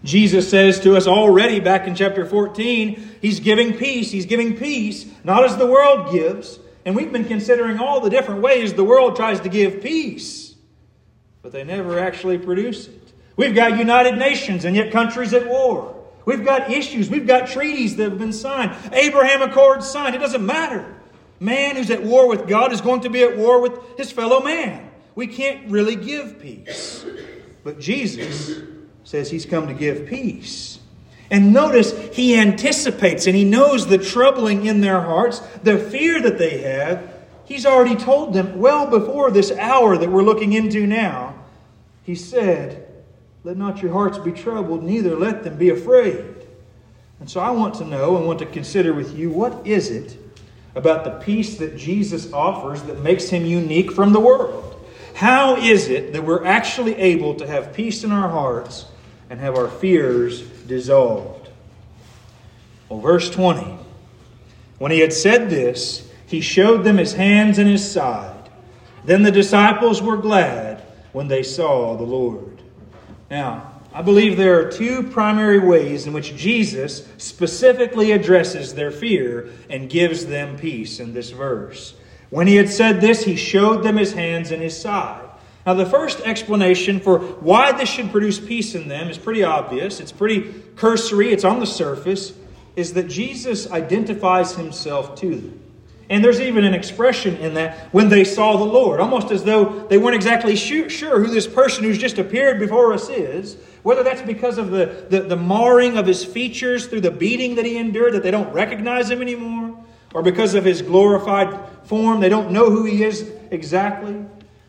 [0.04, 4.10] Jesus says to us already back in chapter 14, He's giving peace.
[4.10, 6.58] He's giving peace, not as the world gives.
[6.84, 10.54] And we've been considering all the different ways the world tries to give peace,
[11.42, 13.12] but they never actually produce it.
[13.36, 15.94] We've got United Nations and yet countries at war.
[16.26, 17.08] We've got issues.
[17.08, 18.76] We've got treaties that have been signed.
[18.92, 20.14] Abraham Accords signed.
[20.14, 20.94] It doesn't matter.
[21.40, 24.40] Man who's at war with God is going to be at war with his fellow
[24.40, 24.85] man
[25.16, 27.04] we can't really give peace.
[27.64, 28.60] But Jesus
[29.02, 30.78] says he's come to give peace.
[31.30, 36.38] And notice he anticipates and he knows the troubling in their hearts, the fear that
[36.38, 37.12] they have.
[37.46, 41.34] He's already told them well before this hour that we're looking into now.
[42.04, 42.86] He said,
[43.42, 46.24] Let not your hearts be troubled, neither let them be afraid.
[47.18, 50.16] And so I want to know and want to consider with you what is it
[50.74, 54.75] about the peace that Jesus offers that makes him unique from the world?
[55.16, 58.84] How is it that we're actually able to have peace in our hearts
[59.30, 61.48] and have our fears dissolved?
[62.90, 63.78] Well, verse 20.
[64.76, 68.50] When he had said this, he showed them his hands and his side.
[69.06, 72.60] Then the disciples were glad when they saw the Lord.
[73.30, 79.48] Now, I believe there are two primary ways in which Jesus specifically addresses their fear
[79.70, 81.94] and gives them peace in this verse.
[82.30, 85.22] When he had said this, he showed them his hands and his side.
[85.64, 89.98] Now, the first explanation for why this should produce peace in them is pretty obvious.
[89.98, 92.32] It's pretty cursory, it's on the surface.
[92.76, 95.62] is that Jesus identifies himself to them.
[96.08, 99.86] And there's even an expression in that when they saw the Lord, almost as though
[99.88, 103.56] they weren't exactly sure, who this person who's just appeared before us is.
[103.82, 107.64] Whether that's because of the, the, the marring of his features through the beating that
[107.64, 109.65] he endured, that they don't recognize him anymore,
[110.16, 114.16] or because of his glorified form, they don't know who he is exactly.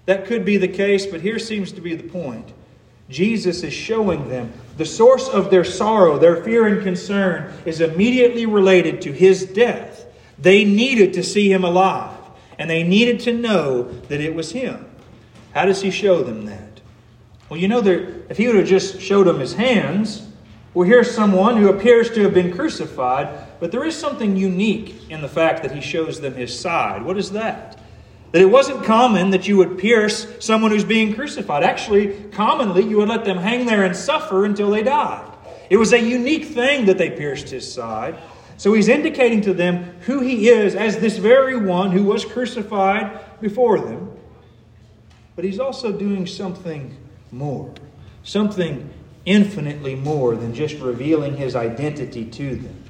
[0.06, 2.52] That could be the case, but here seems to be the point.
[3.10, 8.46] Jesus is showing them the source of their sorrow, their fear and concern is immediately
[8.46, 10.06] related to his death.
[10.38, 12.18] They needed to see him alive,
[12.60, 14.86] and they needed to know that it was him.
[15.54, 16.82] How does he show them that?
[17.48, 20.28] Well, you know, that if he would have just showed them his hands,
[20.74, 25.22] well, here's someone who appears to have been crucified, but there is something unique in
[25.22, 27.04] the fact that he shows them his side.
[27.04, 27.80] What is that?
[28.32, 31.64] That it wasn't common that you would pierce someone who's being crucified.
[31.64, 35.32] Actually, commonly, you would let them hang there and suffer until they died.
[35.70, 38.18] It was a unique thing that they pierced his side.
[38.58, 43.40] So he's indicating to them who he is as this very one who was crucified
[43.40, 44.12] before them.
[45.36, 46.98] But he's also doing something
[47.32, 47.74] more,
[48.24, 48.90] something
[49.26, 52.84] infinitely more than just revealing his identity to them.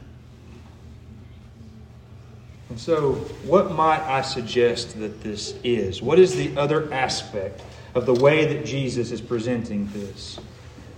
[2.70, 3.14] And so,
[3.46, 6.02] what might I suggest that this is?
[6.02, 7.62] What is the other aspect
[7.96, 10.38] of the way that Jesus is presenting this?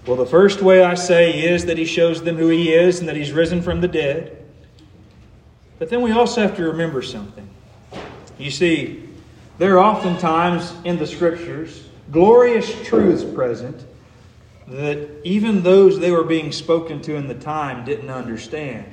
[0.07, 3.07] Well, the first way I say is that he shows them who he is and
[3.07, 4.43] that he's risen from the dead.
[5.77, 7.47] But then we also have to remember something.
[8.39, 9.07] You see,
[9.59, 13.85] there are oftentimes in the scriptures glorious truths present
[14.69, 18.85] that even those they were being spoken to in the time didn't understand.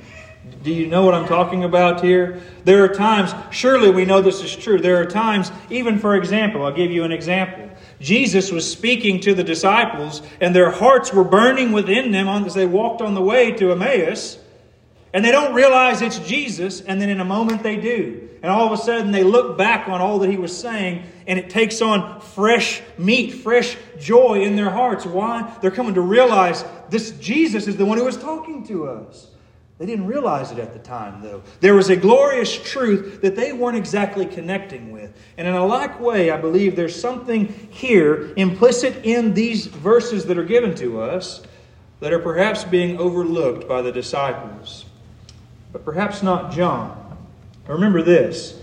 [0.63, 2.41] Do you know what I'm talking about here?
[2.63, 4.79] There are times, surely we know this is true.
[4.79, 7.69] There are times, even for example, I'll give you an example.
[7.99, 12.65] Jesus was speaking to the disciples, and their hearts were burning within them as they
[12.65, 14.39] walked on the way to Emmaus.
[15.13, 18.26] And they don't realize it's Jesus, and then in a moment they do.
[18.41, 21.39] And all of a sudden they look back on all that he was saying, and
[21.39, 25.05] it takes on fresh meat, fresh joy in their hearts.
[25.05, 25.53] Why?
[25.61, 29.27] They're coming to realize this Jesus is the one who was talking to us.
[29.77, 31.43] They didn't realize it at the time, though.
[31.59, 35.15] There was a glorious truth that they weren't exactly connecting with.
[35.37, 40.37] And in a like way, I believe there's something here implicit in these verses that
[40.37, 41.43] are given to us
[41.99, 44.85] that are perhaps being overlooked by the disciples,
[45.71, 47.06] but perhaps not John.
[47.67, 48.59] Remember this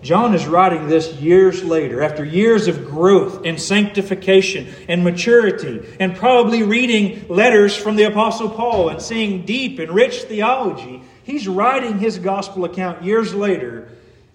[0.00, 6.14] John is writing this years later, after years of growth and sanctification and maturity, and
[6.16, 11.02] probably reading letters from the Apostle Paul and seeing deep and rich theology.
[11.24, 13.88] He's writing his gospel account years later,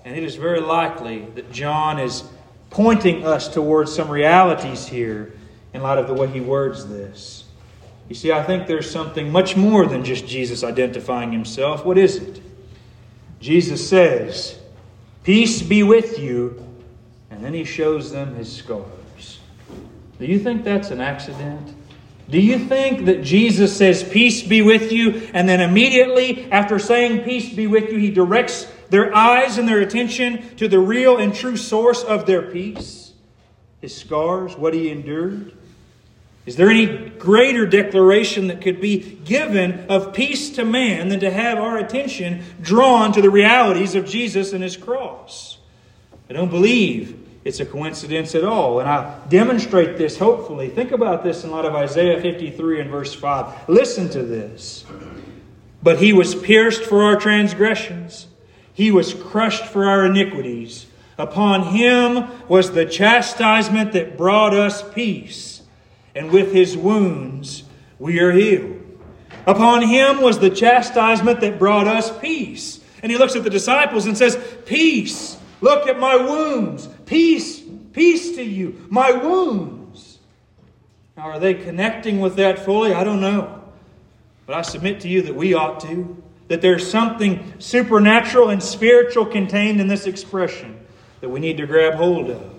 [0.04, 2.24] and it is very likely that John is
[2.70, 5.34] pointing us towards some realities here
[5.74, 7.46] in light of the way he words this.
[8.10, 11.86] You see, I think there's something much more than just Jesus identifying himself.
[11.86, 12.43] What is it?
[13.44, 14.58] Jesus says,
[15.26, 16.66] Peace be with you.
[17.30, 19.40] And then he shows them his scars.
[20.18, 21.76] Do you think that's an accident?
[22.30, 27.26] Do you think that Jesus says, Peace be with you, and then immediately after saying,
[27.26, 31.36] Peace be with you, he directs their eyes and their attention to the real and
[31.36, 33.12] true source of their peace?
[33.82, 35.52] His scars, what he endured?
[36.46, 41.32] Is there any greater declaration that could be given of peace to man than to
[41.32, 45.58] have our attention drawn to the realities of Jesus and his cross?
[46.30, 48.80] I don't believe it's a coincidence at all.
[48.82, 50.70] And I demonstrate this, hopefully.
[50.70, 53.70] Think about this in light of Isaiah 53 and verse 5.
[53.70, 54.86] Listen to this.
[55.82, 58.28] But he was pierced for our transgressions,
[58.74, 60.88] he was crushed for our iniquities.
[61.16, 65.53] Upon him was the chastisement that brought us peace
[66.16, 67.64] and with his wounds
[68.00, 68.80] we are healed.
[69.46, 72.80] Upon him was the chastisement that brought us peace.
[73.02, 75.38] And he looks at the disciples and says, Peace.
[75.62, 76.88] Look at my wounds.
[77.06, 77.62] Peace.
[77.94, 78.86] Peace to you.
[78.90, 80.20] My wounds.
[81.16, 82.94] Now, are they connecting with that fully?
[82.94, 83.62] I don't know.
[84.46, 86.22] But I submit to you that we ought to.
[86.48, 90.80] That there's something supernatural and spiritual contained in this expression
[91.22, 92.53] that we need to grab hold of.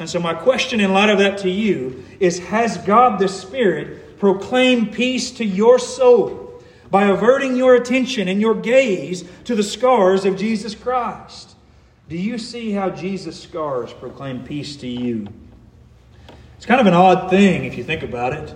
[0.00, 4.18] And so, my question in light of that to you is Has God the Spirit
[4.18, 10.24] proclaimed peace to your soul by averting your attention and your gaze to the scars
[10.24, 11.54] of Jesus Christ?
[12.08, 15.28] Do you see how Jesus' scars proclaim peace to you?
[16.56, 18.54] It's kind of an odd thing if you think about it,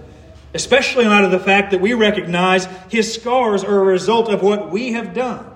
[0.54, 4.42] especially in light of the fact that we recognize his scars are a result of
[4.42, 5.46] what we have done.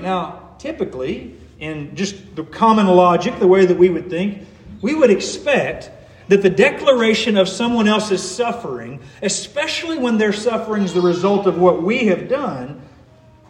[0.00, 4.46] Now, typically, in just the common logic, the way that we would think,
[4.82, 5.90] we would expect
[6.28, 11.58] that the declaration of someone else's suffering, especially when their suffering is the result of
[11.58, 12.80] what we have done,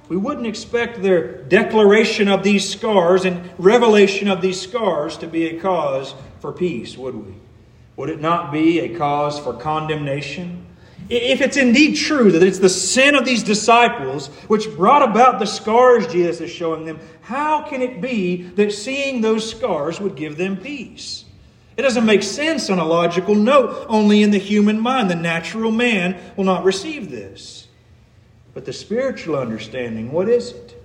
[0.08, 5.46] we wouldn't expect their declaration of these scars and revelation of these scars to be
[5.46, 7.34] a cause for peace, would we?
[7.96, 10.66] Would it not be a cause for condemnation?
[11.10, 15.46] If it's indeed true that it's the sin of these disciples which brought about the
[15.46, 20.36] scars Jesus is showing them, how can it be that seeing those scars would give
[20.36, 21.24] them peace?
[21.76, 23.86] It doesn't make sense on a logical note.
[23.88, 27.66] Only in the human mind, the natural man will not receive this.
[28.54, 30.80] But the spiritual understanding, what is it?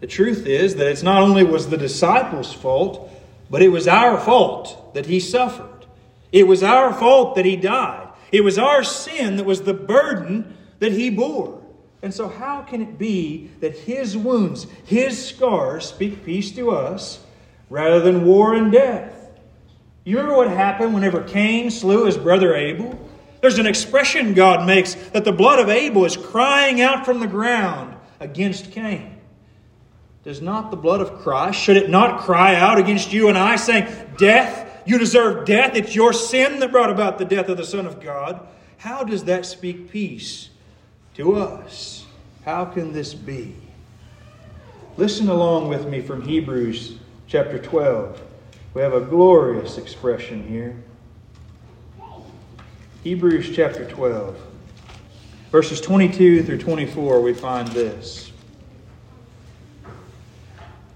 [0.00, 3.08] The truth is that it's not only was the disciples' fault,
[3.50, 5.86] but it was our fault that he suffered.
[6.32, 7.99] It was our fault that he died.
[8.32, 11.60] It was our sin that was the burden that he bore.
[12.02, 17.20] And so, how can it be that his wounds, his scars, speak peace to us
[17.68, 19.14] rather than war and death?
[20.04, 22.98] You remember what happened whenever Cain slew his brother Abel?
[23.42, 27.26] There's an expression God makes that the blood of Abel is crying out from the
[27.26, 29.18] ground against Cain.
[30.24, 33.56] Does not the blood of Christ, should it not cry out against you and I,
[33.56, 37.64] saying, Death, you deserve death, it's your sin that brought about the death of the
[37.64, 38.46] Son of God?
[38.78, 40.50] How does that speak peace
[41.14, 42.06] to us?
[42.44, 43.54] How can this be?
[44.96, 48.20] Listen along with me from Hebrews chapter 12.
[48.74, 50.76] We have a glorious expression here.
[53.02, 54.38] Hebrews chapter 12,
[55.50, 58.30] verses 22 through 24, we find this.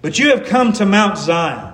[0.02, 1.73] But you have come to Mount Zion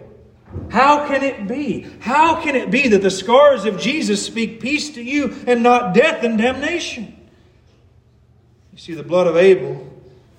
[0.69, 1.87] How can it be?
[1.99, 5.93] How can it be that the scars of Jesus speak peace to you and not
[5.93, 7.17] death and damnation?
[8.71, 9.87] You see, the blood of Abel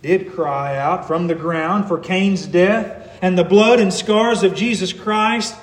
[0.03, 4.55] did cry out from the ground for Cain's death, and the blood and scars of
[4.55, 5.55] Jesus Christ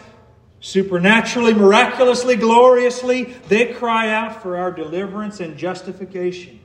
[0.62, 6.60] Supernaturally, miraculously, gloriously, they cry out for our deliverance and justification.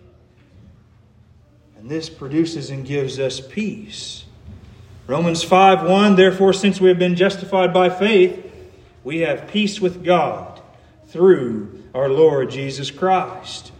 [1.76, 4.23] And this produces and gives us peace.
[5.07, 8.50] Romans 5 1 Therefore, since we have been justified by faith,
[9.02, 10.62] we have peace with God
[11.09, 13.70] through our Lord Jesus Christ.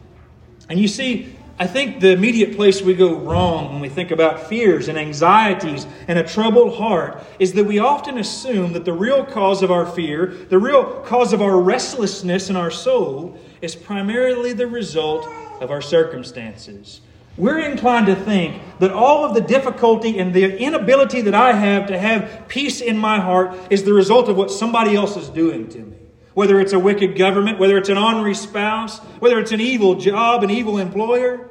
[0.69, 4.49] And you see, I think the immediate place we go wrong when we think about
[4.49, 9.25] fears and anxieties and a troubled heart is that we often assume that the real
[9.25, 14.53] cause of our fear, the real cause of our restlessness in our soul, is primarily
[14.53, 15.27] the result
[15.63, 17.01] of our circumstances.
[17.37, 21.89] We're inclined to think that all of the difficulty and the inability that I have
[21.89, 25.69] to have peace in my heart is the result of what somebody else is doing
[25.69, 25.97] to me
[26.35, 30.43] whether it's a wicked government, whether it's an ornery spouse, whether it's an evil job,
[30.43, 31.49] an evil employer.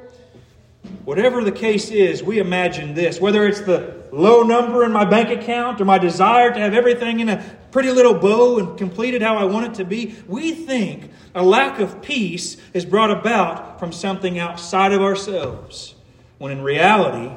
[1.04, 3.20] Whatever the case is, we imagine this.
[3.20, 7.20] Whether it's the low number in my bank account or my desire to have everything
[7.20, 11.10] in a pretty little bow and completed how I want it to be, we think
[11.34, 15.94] a lack of peace is brought about from something outside of ourselves.
[16.38, 17.34] When in reality,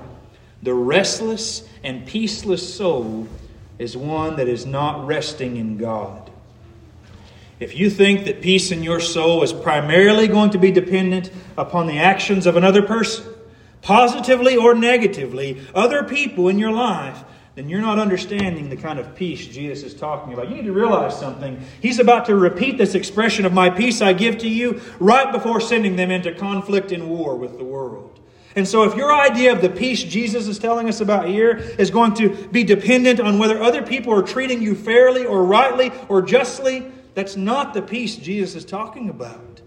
[0.63, 3.27] the restless and peaceless soul
[3.79, 6.31] is one that is not resting in God.
[7.59, 11.87] If you think that peace in your soul is primarily going to be dependent upon
[11.87, 13.25] the actions of another person,
[13.81, 17.23] positively or negatively, other people in your life,
[17.57, 20.47] then you're not understanding the kind of peace Jesus is talking about.
[20.47, 21.59] You need to realize something.
[21.81, 25.59] He's about to repeat this expression of my peace I give to you right before
[25.59, 28.19] sending them into conflict and war with the world.
[28.55, 31.89] And so, if your idea of the peace Jesus is telling us about here is
[31.89, 36.21] going to be dependent on whether other people are treating you fairly or rightly or
[36.21, 39.61] justly, that's not the peace Jesus is talking about.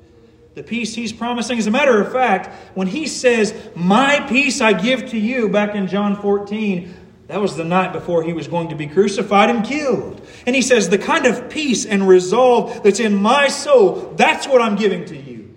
[0.55, 1.59] The peace he's promising.
[1.59, 5.75] As a matter of fact, when he says, My peace I give to you, back
[5.75, 6.95] in John 14,
[7.29, 10.27] that was the night before he was going to be crucified and killed.
[10.47, 14.61] And he says, The kind of peace and resolve that's in my soul, that's what
[14.61, 15.57] I'm giving to you.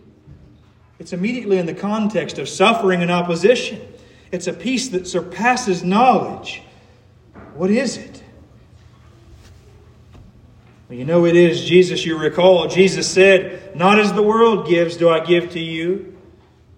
[1.00, 3.82] It's immediately in the context of suffering and opposition.
[4.32, 6.62] It's a peace that surpasses knowledge.
[7.56, 8.13] What is it?
[10.94, 12.68] You know it is Jesus, you recall.
[12.68, 16.16] Jesus said, Not as the world gives, do I give to you.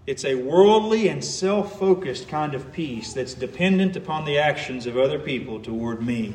[0.07, 4.97] It's a worldly and self focused kind of peace that's dependent upon the actions of
[4.97, 6.33] other people toward me.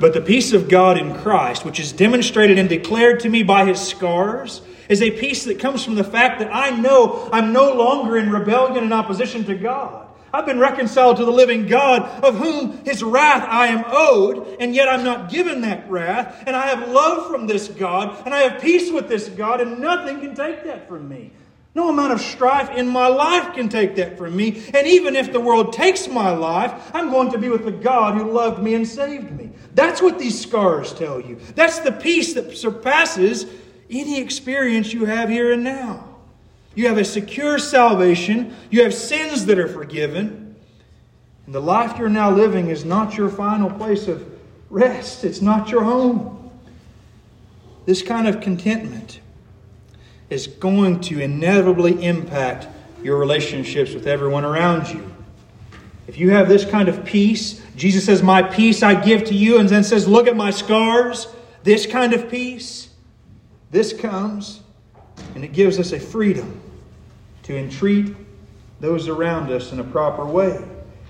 [0.00, 3.66] But the peace of God in Christ, which is demonstrated and declared to me by
[3.66, 7.72] his scars, is a peace that comes from the fact that I know I'm no
[7.74, 10.08] longer in rebellion and opposition to God.
[10.32, 14.74] I've been reconciled to the living God, of whom his wrath I am owed, and
[14.74, 16.42] yet I'm not given that wrath.
[16.46, 19.80] And I have love from this God, and I have peace with this God, and
[19.80, 21.32] nothing can take that from me.
[21.74, 24.64] No amount of strife in my life can take that from me.
[24.74, 28.16] And even if the world takes my life, I'm going to be with the God
[28.16, 29.50] who loved me and saved me.
[29.74, 31.38] That's what these scars tell you.
[31.54, 33.46] That's the peace that surpasses
[33.88, 36.09] any experience you have here and now.
[36.74, 38.56] You have a secure salvation.
[38.70, 40.54] You have sins that are forgiven.
[41.46, 44.26] And the life you're now living is not your final place of
[44.70, 46.50] rest, it's not your home.
[47.86, 49.20] This kind of contentment
[50.28, 52.68] is going to inevitably impact
[53.02, 55.12] your relationships with everyone around you.
[56.06, 59.58] If you have this kind of peace, Jesus says, My peace I give to you,
[59.58, 61.26] and then says, Look at my scars.
[61.62, 62.88] This kind of peace,
[63.70, 64.59] this comes,
[65.34, 66.60] and it gives us a freedom
[67.44, 68.14] to entreat
[68.80, 70.62] those around us in a proper way.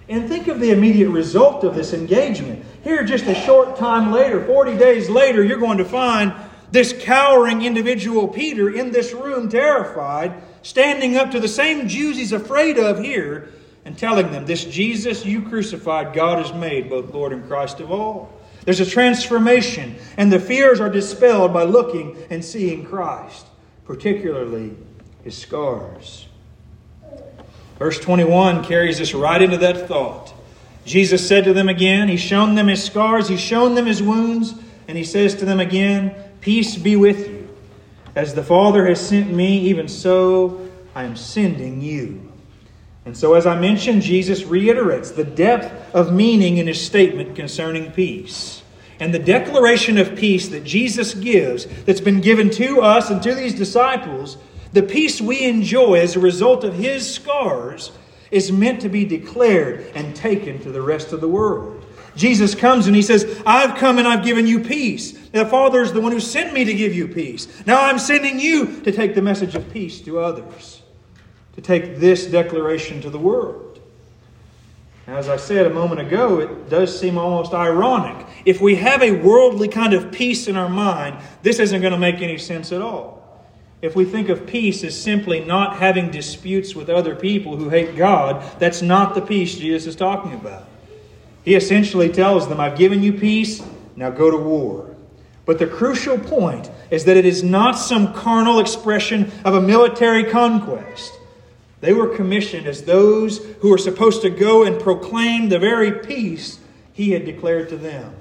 [0.08, 2.64] And think of the immediate result of this engagement.
[2.82, 6.34] Here, just a short time later, 40 days later, you're going to find
[6.72, 12.32] this cowering individual, Peter, in this room, terrified, standing up to the same Jews he's
[12.32, 13.50] afraid of here
[13.84, 17.90] and telling them, This Jesus you crucified, God has made both Lord and Christ of
[17.90, 18.32] all.
[18.64, 23.46] There's a transformation, and the fears are dispelled by looking and seeing Christ,
[23.90, 24.72] particularly
[25.24, 26.28] his scars.
[27.76, 30.32] Verse 21 carries us right into that thought.
[30.84, 34.54] Jesus said to them again, He's shown them his scars, He's shown them his wounds,
[34.86, 37.48] and He says to them again, Peace be with you.
[38.14, 42.32] As the Father has sent me, even so I am sending you.
[43.04, 47.90] And so, as I mentioned, Jesus reiterates the depth of meaning in his statement concerning
[47.90, 48.62] peace.
[49.00, 53.34] And the declaration of peace that Jesus gives, that's been given to us and to
[53.34, 54.36] these disciples,
[54.72, 57.92] the peace we enjoy as a result of his scars,
[58.30, 61.84] is meant to be declared and taken to the rest of the world.
[62.14, 65.12] Jesus comes and he says, I've come and I've given you peace.
[65.28, 67.48] The Father is the one who sent me to give you peace.
[67.66, 70.82] Now I'm sending you to take the message of peace to others,
[71.54, 73.69] to take this declaration to the world.
[75.10, 78.24] As I said a moment ago, it does seem almost ironic.
[78.44, 81.98] If we have a worldly kind of peace in our mind, this isn't going to
[81.98, 83.20] make any sense at all.
[83.82, 87.96] If we think of peace as simply not having disputes with other people who hate
[87.96, 90.68] God, that's not the peace Jesus is talking about.
[91.44, 93.64] He essentially tells them, I've given you peace,
[93.96, 94.94] now go to war.
[95.44, 100.22] But the crucial point is that it is not some carnal expression of a military
[100.22, 101.18] conquest.
[101.80, 106.58] They were commissioned as those who were supposed to go and proclaim the very peace
[106.92, 108.14] he had declared to them.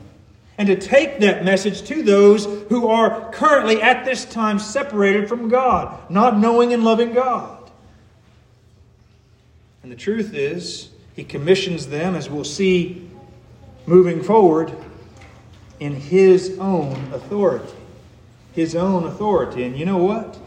[0.58, 5.50] And to take that message to those who are currently at this time separated from
[5.50, 7.72] God, not knowing and loving God.
[9.84, 13.10] And the truth is, he commissions them, as we'll see
[13.86, 14.74] moving forward
[15.80, 17.74] in his own authority.
[18.54, 19.64] His own authority.
[19.64, 20.38] And you know what?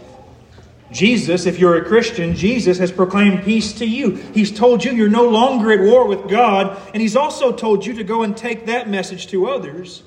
[0.93, 4.17] Jesus, if you're a Christian, Jesus has proclaimed peace to you.
[4.35, 7.95] He's told you you're no longer at war with God, and He's also told you
[7.95, 10.03] to go and take that message to others.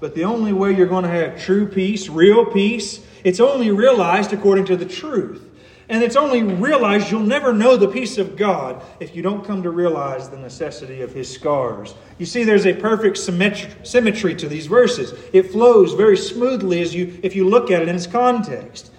[0.00, 4.32] But the only way you're going to have true peace, real peace, it's only realized
[4.32, 5.44] according to the truth.
[5.90, 9.62] And it's only realized you'll never know the peace of God if you don't come
[9.62, 11.94] to realize the necessity of His scars.
[12.18, 15.14] You see, there's a perfect symmetry to these verses.
[15.32, 18.92] It flows very smoothly as you, if you look at it in its context.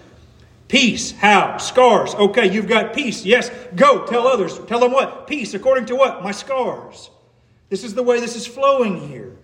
[0.69, 1.57] Peace, how?
[1.57, 2.13] Scars.
[2.13, 3.25] Okay, you've got peace.
[3.25, 4.57] Yes, go tell others.
[4.67, 5.27] Tell them what?
[5.27, 6.23] Peace, according to what?
[6.23, 7.09] My scars.
[7.69, 9.35] This is the way this is flowing here.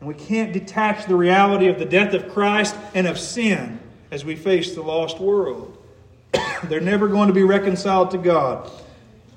[0.00, 3.80] And we can't detach the reality of the death of Christ and of sin
[4.10, 5.76] as we face the lost world.
[6.64, 8.70] they're never going to be reconciled to God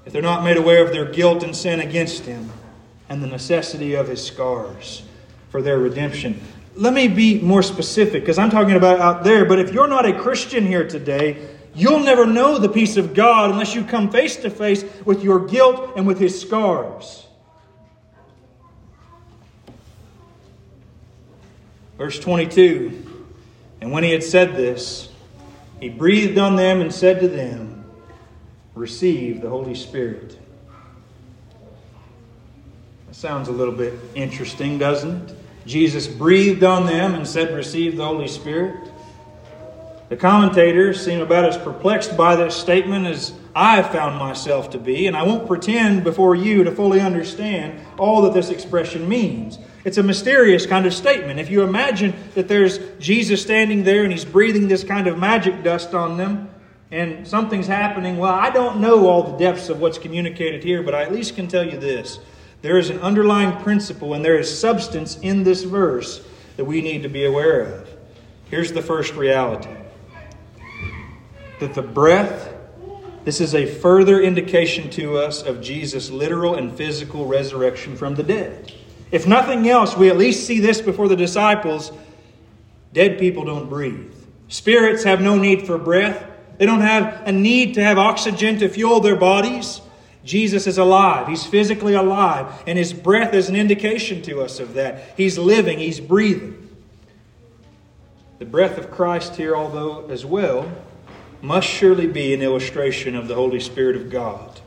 [0.06, 2.52] if they're not made aware of their guilt and sin against Him
[3.08, 5.04] and the necessity of His scars
[5.50, 6.42] for their redemption.
[6.80, 10.06] Let me be more specific because I'm talking about out there, but if you're not
[10.06, 14.38] a Christian here today, you'll never know the peace of God unless you come face
[14.38, 17.28] to face with your guilt and with His scars.
[21.98, 23.10] Verse 22
[23.82, 25.10] and when he had said this,
[25.80, 27.86] he breathed on them and said to them,
[28.76, 30.38] Receive the Holy Spirit.
[33.08, 35.39] That sounds a little bit interesting, doesn't it?
[35.70, 38.90] Jesus breathed on them and said, Receive the Holy Spirit.
[40.10, 45.06] The commentators seem about as perplexed by this statement as I found myself to be,
[45.06, 49.60] and I won't pretend before you to fully understand all that this expression means.
[49.86, 51.40] It's a mysterious kind of statement.
[51.40, 55.62] If you imagine that there's Jesus standing there and he's breathing this kind of magic
[55.62, 56.50] dust on them,
[56.90, 58.18] and something's happening.
[58.18, 61.36] Well, I don't know all the depths of what's communicated here, but I at least
[61.36, 62.18] can tell you this.
[62.62, 66.22] There is an underlying principle and there is substance in this verse
[66.58, 67.90] that we need to be aware of.
[68.50, 69.70] Here's the first reality
[71.60, 72.54] that the breath,
[73.26, 78.24] this is a further indication to us of Jesus' literal and physical resurrection from the
[78.24, 78.74] dead.
[79.12, 81.92] If nothing else, we at least see this before the disciples.
[82.94, 84.14] Dead people don't breathe.
[84.48, 86.26] Spirits have no need for breath.
[86.58, 89.82] They don't have a need to have oxygen to fuel their bodies.
[90.30, 91.28] Jesus is alive.
[91.28, 95.16] He's physically alive, and his breath is an indication to us of that.
[95.18, 96.70] He's living, he's breathing.
[98.38, 100.72] The breath of Christ here, although as well,
[101.42, 104.62] must surely be an illustration of the Holy Spirit of God.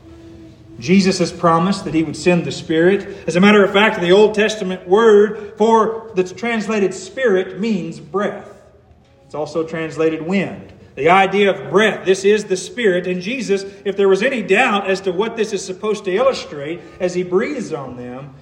[0.80, 3.28] Jesus has promised that he would send the Spirit.
[3.28, 8.48] As a matter of fact, the Old Testament word for the translated spirit means breath.
[9.26, 10.71] It's also translated wind.
[10.94, 13.06] The idea of breath, this is the Spirit.
[13.06, 16.80] And Jesus, if there was any doubt as to what this is supposed to illustrate
[17.00, 18.34] as he breathes on them,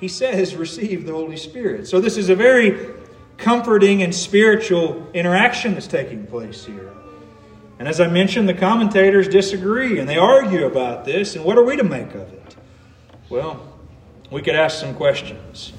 [0.00, 1.86] he says, Receive the Holy Spirit.
[1.86, 2.94] So this is a very
[3.36, 6.92] comforting and spiritual interaction that's taking place here.
[7.78, 11.36] And as I mentioned, the commentators disagree and they argue about this.
[11.36, 12.56] And what are we to make of it?
[13.28, 13.62] Well,
[14.30, 15.72] we could ask some questions.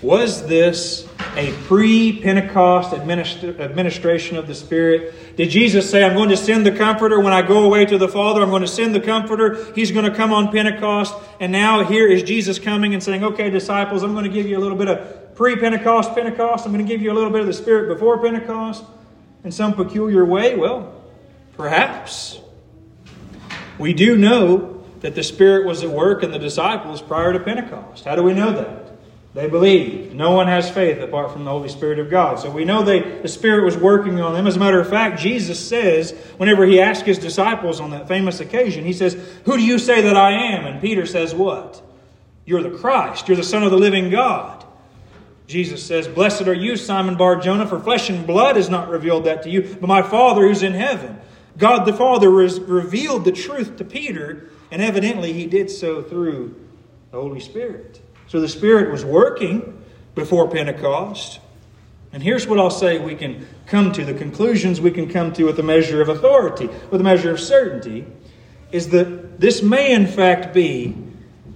[0.00, 5.36] Was this a pre Pentecost administ- administration of the Spirit?
[5.36, 8.08] Did Jesus say, I'm going to send the Comforter when I go away to the
[8.08, 8.42] Father?
[8.42, 9.72] I'm going to send the Comforter.
[9.74, 11.14] He's going to come on Pentecost.
[11.40, 14.56] And now here is Jesus coming and saying, Okay, disciples, I'm going to give you
[14.56, 16.64] a little bit of pre Pentecost Pentecost.
[16.64, 18.84] I'm going to give you a little bit of the Spirit before Pentecost
[19.42, 20.54] in some peculiar way.
[20.54, 20.94] Well,
[21.58, 22.40] Perhaps.
[23.78, 28.04] We do know that the Spirit was at work in the disciples prior to Pentecost.
[28.04, 28.87] How do we know that?
[29.38, 30.16] They believed.
[30.16, 32.40] No one has faith apart from the Holy Spirit of God.
[32.40, 34.48] So we know they, the Spirit was working on them.
[34.48, 38.40] As a matter of fact, Jesus says, whenever he asked his disciples on that famous
[38.40, 39.14] occasion, he says,
[39.44, 40.66] Who do you say that I am?
[40.66, 41.80] And Peter says, What?
[42.46, 43.28] You're the Christ.
[43.28, 44.66] You're the Son of the living God.
[45.46, 49.26] Jesus says, Blessed are you, Simon Bar Jonah, for flesh and blood has not revealed
[49.26, 51.16] that to you, but my Father who's in heaven.
[51.56, 56.60] God the Father revealed the truth to Peter, and evidently he did so through
[57.12, 58.00] the Holy Spirit.
[58.28, 59.82] So the Spirit was working
[60.14, 61.40] before Pentecost.
[62.12, 65.44] And here's what I'll say we can come to the conclusions we can come to
[65.44, 68.06] with a measure of authority, with a measure of certainty,
[68.70, 70.96] is that this may in fact be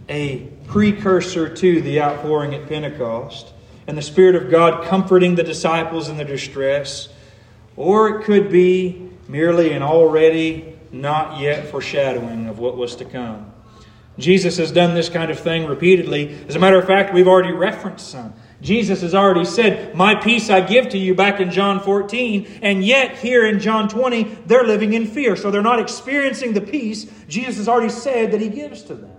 [0.08, 3.52] a precursor to the outpouring at Pentecost
[3.86, 7.08] and the Spirit of God comforting the disciples in their distress,
[7.76, 13.51] or it could be merely an already not yet foreshadowing of what was to come.
[14.18, 16.38] Jesus has done this kind of thing repeatedly.
[16.46, 18.34] As a matter of fact, we've already referenced some.
[18.60, 22.84] Jesus has already said, My peace I give to you back in John 14, and
[22.84, 25.34] yet here in John 20, they're living in fear.
[25.34, 29.16] So they're not experiencing the peace Jesus has already said that He gives to them.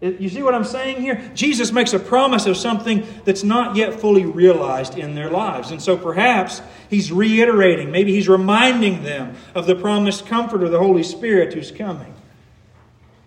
[0.00, 1.28] You see what I'm saying here?
[1.34, 5.72] Jesus makes a promise of something that's not yet fully realized in their lives.
[5.72, 11.02] And so perhaps he's reiterating, maybe he's reminding them of the promised comforter, the Holy
[11.02, 12.14] Spirit who's coming.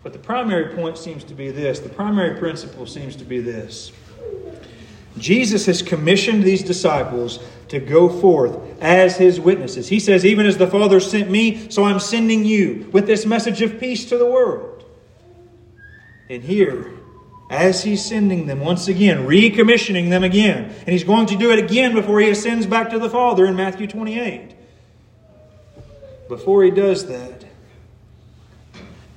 [0.04, 3.91] But the primary point seems to be this the primary principle seems to be this.
[5.18, 9.88] Jesus has commissioned these disciples to go forth as his witnesses.
[9.88, 13.62] He says, Even as the Father sent me, so I'm sending you with this message
[13.62, 14.86] of peace to the world.
[16.30, 16.91] And here,
[17.49, 21.60] as he's sending them once again, recommissioning them again, and he's going to do it
[21.60, 24.56] again before he ascends back to the Father in Matthew 28.
[26.30, 27.43] Before he does that,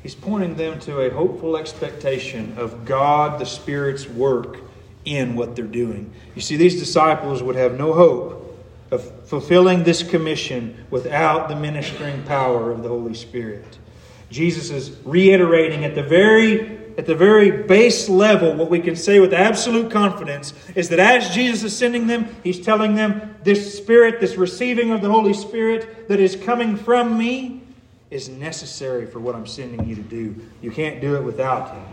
[0.04, 4.58] he's pointing them to a hopeful expectation of God the Spirit's work
[5.04, 6.12] in what they're doing.
[6.36, 8.42] You see, these disciples would have no hope
[8.92, 13.78] of fulfilling this commission without the ministering power of the Holy Spirit.
[14.30, 19.18] Jesus is reiterating at the very at the very base level, what we can say
[19.18, 24.20] with absolute confidence is that as Jesus is sending them, He's telling them this Spirit,
[24.20, 27.63] this receiving of the Holy Spirit that is coming from me,
[28.14, 30.34] is necessary for what I'm sending you to do.
[30.62, 31.84] You can't do it without Him.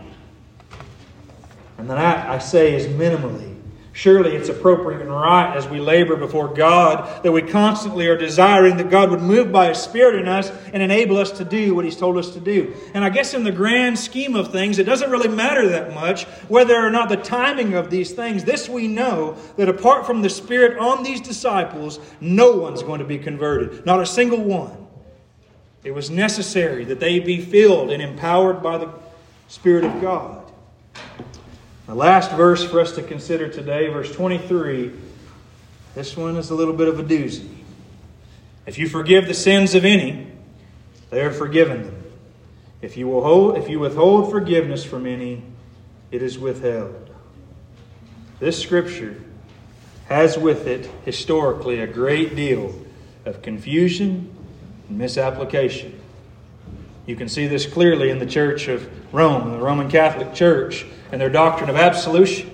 [1.78, 3.52] And then I, I say is minimally
[3.94, 8.78] Surely it's appropriate and right as we labor before God that we constantly are desiring
[8.78, 11.84] that God would move by His Spirit in us and enable us to do what
[11.84, 12.74] He's told us to do.
[12.94, 16.24] And I guess in the grand scheme of things, it doesn't really matter that much
[16.48, 18.44] whether or not the timing of these things.
[18.44, 23.06] This we know that apart from the Spirit on these disciples, no one's going to
[23.06, 24.81] be converted, not a single one.
[25.84, 28.88] It was necessary that they be filled and empowered by the
[29.48, 30.42] Spirit of God.
[31.86, 34.92] The last verse for us to consider today, verse 23,
[35.94, 37.48] this one is a little bit of a doozy.
[38.64, 40.28] If you forgive the sins of any,
[41.10, 42.02] they are forgiven them.
[42.80, 45.42] If you, will hold, if you withhold forgiveness from any,
[46.10, 47.10] it is withheld.
[48.38, 49.20] This scripture
[50.06, 52.74] has with it, historically, a great deal
[53.24, 54.34] of confusion
[54.98, 55.98] misapplication.
[57.06, 61.20] You can see this clearly in the Church of Rome, the Roman Catholic Church, and
[61.20, 62.48] their doctrine of absolution.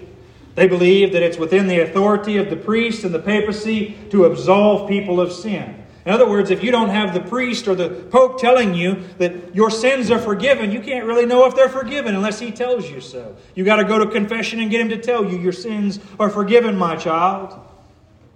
[0.55, 4.89] They believe that it's within the authority of the priest and the papacy to absolve
[4.89, 5.85] people of sin.
[6.05, 9.55] In other words, if you don't have the priest or the pope telling you that
[9.55, 13.01] your sins are forgiven, you can't really know if they're forgiven unless he tells you
[13.01, 13.37] so.
[13.55, 16.31] You got to go to confession and get him to tell you your sins are
[16.31, 17.55] forgiven, my child.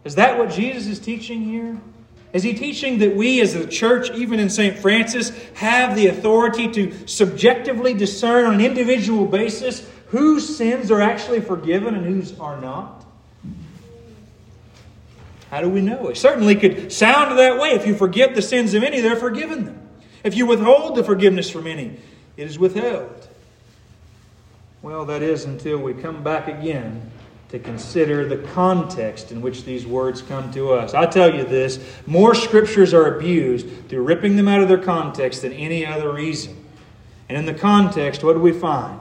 [0.05, 1.81] Is that what Jesus is teaching here?
[2.33, 4.79] Is he teaching that we as a church, even in St.
[4.79, 11.41] Francis, have the authority to subjectively discern on an individual basis whose sins are actually
[11.41, 13.05] forgiven and whose are not?
[15.51, 16.09] How do we know?
[16.09, 17.71] It certainly could sound that way.
[17.71, 19.89] If you forgive the sins of any, they're forgiven them.
[20.25, 21.99] If you withhold the forgiveness from any,
[22.39, 23.29] it is withheld.
[24.81, 27.12] Well, that is until we come back again
[27.53, 30.95] to consider the context in which these words come to us.
[30.95, 35.43] I tell you this more scriptures are abused through ripping them out of their context
[35.43, 36.57] than any other reason.
[37.29, 39.01] And in the context, what do we find?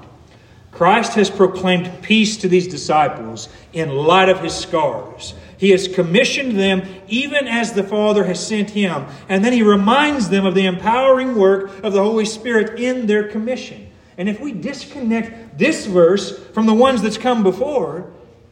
[0.69, 5.33] Christ has proclaimed peace to these disciples in light of his scars.
[5.57, 9.05] He has commissioned them even as the Father has sent him.
[9.29, 13.29] And then he reminds them of the empowering work of the Holy Spirit in their
[13.29, 13.87] commission.
[14.17, 18.11] And if we disconnect this verse from the ones that's come before,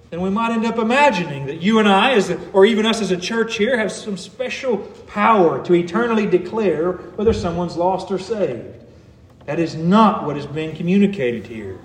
[0.10, 3.00] then we might end up imagining that you and I, as a, or even us
[3.02, 8.18] as a church here, have some special power to eternally declare whether someone's lost or
[8.18, 8.76] saved.
[9.46, 11.80] That is not what is being communicated here.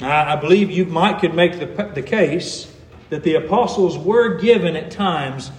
[0.00, 2.72] I, I believe you might could make the, the case
[3.10, 5.50] that the apostles were given at times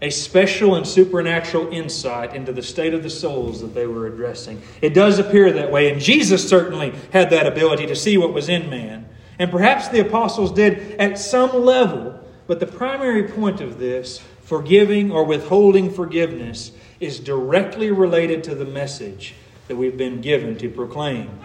[0.00, 4.62] a special and supernatural insight into the state of the souls that they were addressing.
[4.80, 8.48] It does appear that way, and Jesus certainly had that ability to see what was
[8.48, 9.07] in man.
[9.38, 15.12] And perhaps the apostles did at some level, but the primary point of this, forgiving
[15.12, 19.34] or withholding forgiveness, is directly related to the message
[19.68, 21.38] that we've been given to proclaim.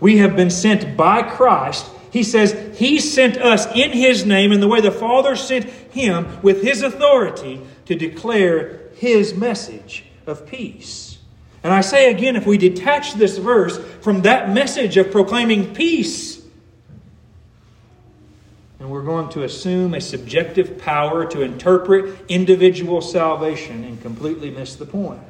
[0.00, 1.86] We have been sent by Christ.
[2.10, 6.40] He says He sent us in His name in the way the Father sent Him
[6.42, 11.18] with His authority to declare His message of peace.
[11.64, 16.43] And I say again, if we detach this verse from that message of proclaiming peace,
[18.84, 24.76] and we're going to assume a subjective power to interpret individual salvation and completely miss
[24.76, 25.22] the point.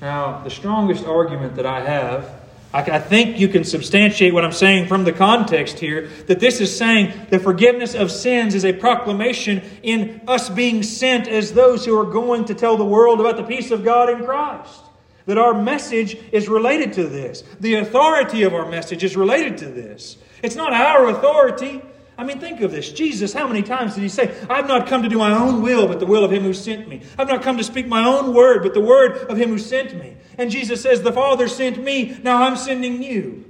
[0.00, 2.32] Now, the strongest argument that I have
[2.72, 6.76] I think you can substantiate what I'm saying from the context here that this is
[6.76, 11.98] saying the forgiveness of sins is a proclamation in us being sent as those who
[11.98, 14.80] are going to tell the world about the peace of God in Christ.
[15.26, 17.42] That our message is related to this.
[17.58, 20.18] The authority of our message is related to this.
[20.42, 21.82] It's not our authority,
[22.18, 22.90] I mean, think of this.
[22.90, 25.86] Jesus, how many times did he say, I've not come to do my own will,
[25.86, 27.00] but the will of him who sent me?
[27.16, 29.96] I've not come to speak my own word, but the word of him who sent
[29.96, 30.16] me.
[30.36, 33.44] And Jesus says, The Father sent me, now I'm sending you.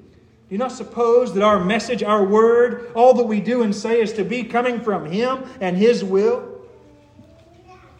[0.49, 4.03] Do you not suppose that our message, our word, all that we do and say
[4.03, 6.61] is to be coming from him and his will?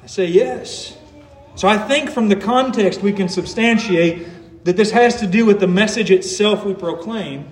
[0.03, 0.99] I say yes.
[1.55, 5.61] So I think from the context we can substantiate that this has to do with
[5.61, 7.49] the message itself we proclaim.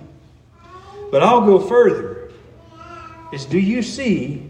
[1.11, 2.16] But I'll go further
[3.31, 4.49] is do you see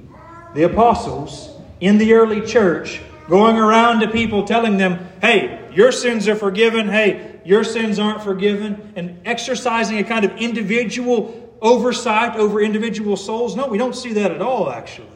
[0.54, 1.50] the apostles
[1.80, 6.88] in the early church going around to people telling them, hey, your sins are forgiven,
[6.88, 13.56] hey, your sins aren't forgiven, and exercising a kind of individual oversight over individual souls?
[13.56, 15.08] No, we don't see that at all, actually.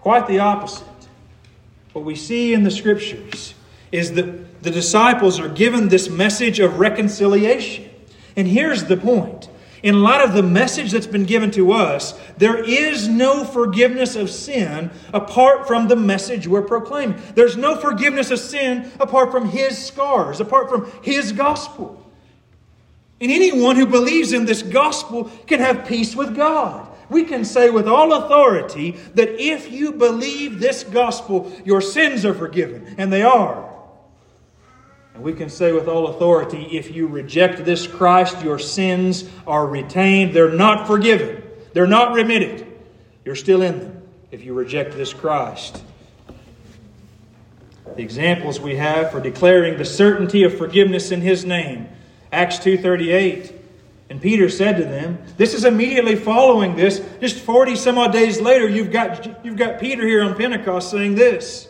[0.00, 0.86] Quite the opposite.
[1.92, 3.54] What we see in the scriptures
[3.90, 7.88] is that the disciples are given this message of reconciliation.
[8.36, 9.48] And here's the point
[9.82, 14.30] in light of the message that's been given to us, there is no forgiveness of
[14.30, 17.20] sin apart from the message we're proclaiming.
[17.34, 22.02] There's no forgiveness of sin apart from His scars, apart from His gospel.
[23.20, 26.88] And anyone who believes in this gospel can have peace with God.
[27.08, 32.34] We can say with all authority that if you believe this gospel, your sins are
[32.34, 33.75] forgiven, and they are.
[35.16, 39.66] And we can say with all authority if you reject this Christ, your sins are
[39.66, 40.34] retained.
[40.34, 41.42] They're not forgiven,
[41.72, 42.66] they're not remitted.
[43.24, 45.82] You're still in them if you reject this Christ.
[47.96, 51.88] The examples we have for declaring the certainty of forgiveness in his name.
[52.30, 53.54] Acts 2:38
[54.10, 57.02] and Peter said to them, This is immediately following this.
[57.22, 61.14] Just 40 some odd days later, you've got, you've got Peter here on Pentecost saying
[61.14, 61.65] this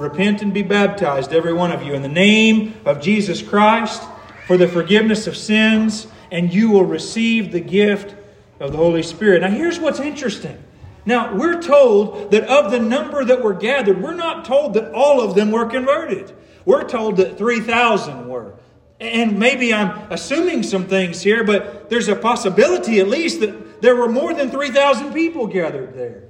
[0.00, 4.02] Repent and be baptized, every one of you, in the name of Jesus Christ
[4.46, 8.14] for the forgiveness of sins, and you will receive the gift
[8.60, 9.42] of the Holy Spirit.
[9.42, 10.56] Now, here's what's interesting.
[11.04, 15.20] Now, we're told that of the number that were gathered, we're not told that all
[15.20, 16.32] of them were converted.
[16.64, 18.54] We're told that 3,000 were.
[19.00, 23.96] And maybe I'm assuming some things here, but there's a possibility at least that there
[23.96, 26.22] were more than 3,000 people gathered there.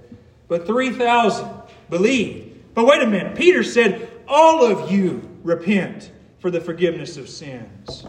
[0.49, 1.49] But 3,000
[1.89, 2.50] believed.
[2.81, 3.37] But wait a minute.
[3.37, 8.07] Peter said, All of you repent for the forgiveness of sins.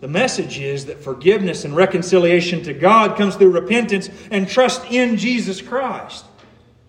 [0.00, 5.16] The message is that forgiveness and reconciliation to God comes through repentance and trust in
[5.16, 6.24] Jesus Christ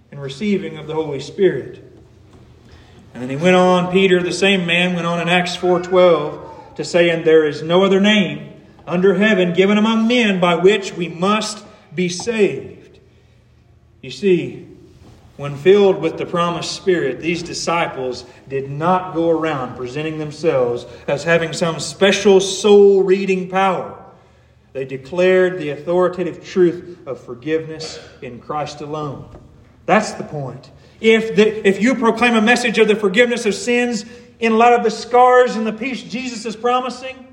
[0.09, 1.83] and receiving of the Holy Spirit.
[3.13, 6.83] And then he went on, Peter, the same man, went on in Acts 4:12 to
[6.83, 8.53] say, And there is no other name
[8.87, 12.97] under heaven given among men by which we must be saved.
[14.01, 14.66] You see,
[15.37, 21.23] when filled with the promised Spirit, these disciples did not go around presenting themselves as
[21.23, 24.03] having some special soul reading power.
[24.73, 29.29] They declared the authoritative truth of forgiveness in Christ alone.
[29.85, 30.71] That's the point.
[30.99, 34.05] If, the, if you proclaim a message of the forgiveness of sins
[34.39, 37.27] in light of the scars and the peace Jesus is promising,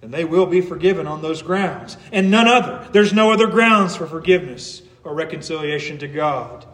[0.00, 2.88] then they will be forgiven on those grounds and none other.
[2.92, 6.66] There's no other grounds for forgiveness or reconciliation to God.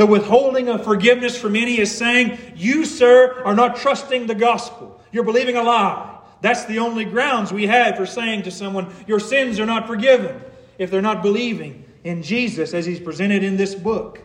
[0.00, 4.98] The withholding of forgiveness from any is saying, You, sir, are not trusting the gospel.
[5.12, 6.18] You're believing a lie.
[6.40, 10.40] That's the only grounds we have for saying to someone, Your sins are not forgiven,
[10.78, 14.22] if they're not believing in Jesus as he's presented in this book.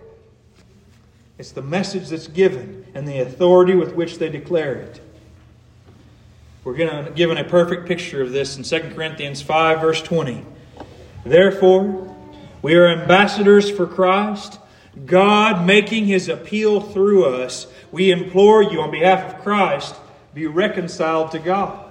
[1.37, 5.01] It's the message that's given and the authority with which they declare it.
[6.63, 10.45] We're going to given a perfect picture of this in 2 Corinthians 5, verse 20.
[11.25, 12.15] Therefore,
[12.61, 14.59] we are ambassadors for Christ
[15.05, 19.95] God making his appeal through us, we implore you on behalf of Christ,
[20.33, 21.81] be reconciled to God.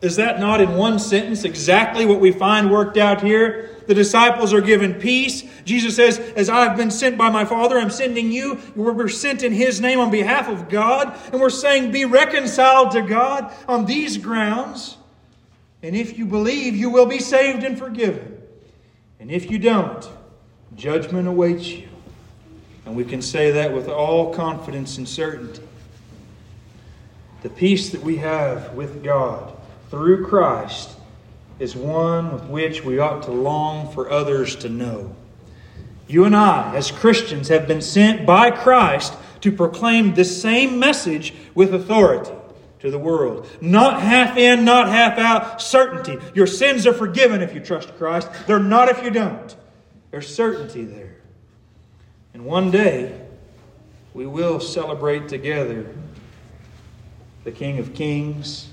[0.00, 3.70] Is that not in one sentence exactly what we find worked out here?
[3.86, 5.42] The disciples are given peace.
[5.64, 8.58] Jesus says, As I've been sent by my Father, I'm sending you.
[8.74, 11.18] We're sent in His name on behalf of God.
[11.32, 14.96] And we're saying, Be reconciled to God on these grounds.
[15.82, 18.40] And if you believe, you will be saved and forgiven.
[19.18, 20.08] And if you don't,
[20.80, 21.88] Judgment awaits you.
[22.86, 25.62] And we can say that with all confidence and certainty.
[27.42, 29.54] The peace that we have with God
[29.90, 30.96] through Christ
[31.58, 35.14] is one with which we ought to long for others to know.
[36.08, 39.12] You and I, as Christians, have been sent by Christ
[39.42, 42.32] to proclaim the same message with authority
[42.78, 43.46] to the world.
[43.60, 46.16] Not half in, not half out, certainty.
[46.34, 48.30] Your sins are forgiven if you trust Christ.
[48.46, 49.54] They're not if you don't.
[50.10, 51.16] There's certainty there.
[52.34, 53.20] And one day,
[54.14, 55.94] we will celebrate together
[57.44, 58.68] the King of Kings.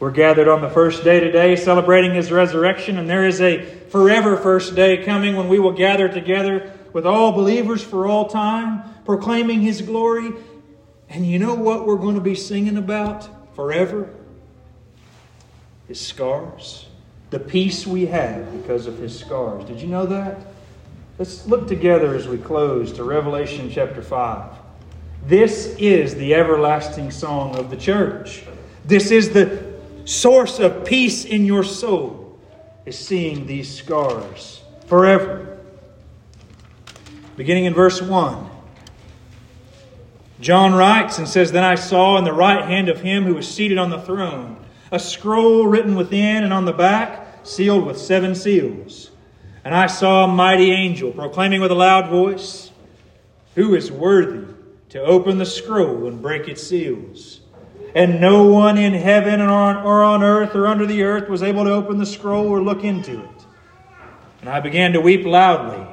[0.00, 4.36] We're gathered on the first day today celebrating his resurrection, and there is a forever
[4.36, 9.60] first day coming when we will gather together with all believers for all time, proclaiming
[9.60, 10.32] his glory.
[11.08, 14.14] And you know what we're going to be singing about forever?
[15.86, 16.86] His scars.
[17.30, 19.64] The peace we have because of his scars.
[19.64, 20.38] Did you know that?
[21.18, 24.52] Let's look together as we close to Revelation chapter 5.
[25.26, 28.44] This is the everlasting song of the church.
[28.84, 32.38] This is the source of peace in your soul,
[32.86, 35.58] is seeing these scars forever.
[37.36, 38.48] Beginning in verse 1.
[40.40, 43.52] John writes and says, Then I saw in the right hand of him who was
[43.52, 48.36] seated on the throne a scroll written within and on the back, sealed with seven
[48.36, 49.10] seals.
[49.68, 52.70] And I saw a mighty angel proclaiming with a loud voice,
[53.54, 54.46] Who is worthy
[54.88, 57.40] to open the scroll and break its seals?
[57.94, 61.42] And no one in heaven or on, or on earth or under the earth was
[61.42, 63.46] able to open the scroll or look into it.
[64.40, 65.86] And I began to weep loudly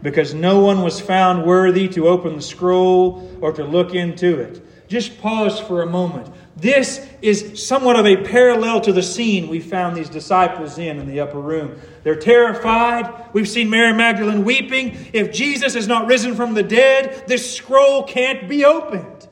[0.00, 4.88] because no one was found worthy to open the scroll or to look into it.
[4.88, 6.26] Just pause for a moment.
[6.60, 11.06] This is somewhat of a parallel to the scene we found these disciples in in
[11.06, 11.80] the upper room.
[12.02, 13.32] They're terrified.
[13.32, 15.08] We've seen Mary Magdalene weeping.
[15.14, 19.28] If Jesus is not risen from the dead, this scroll can't be opened.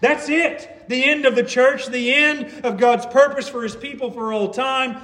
[0.00, 0.88] That's it.
[0.88, 4.52] The end of the church, the end of God's purpose for his people for all
[4.52, 4.98] time.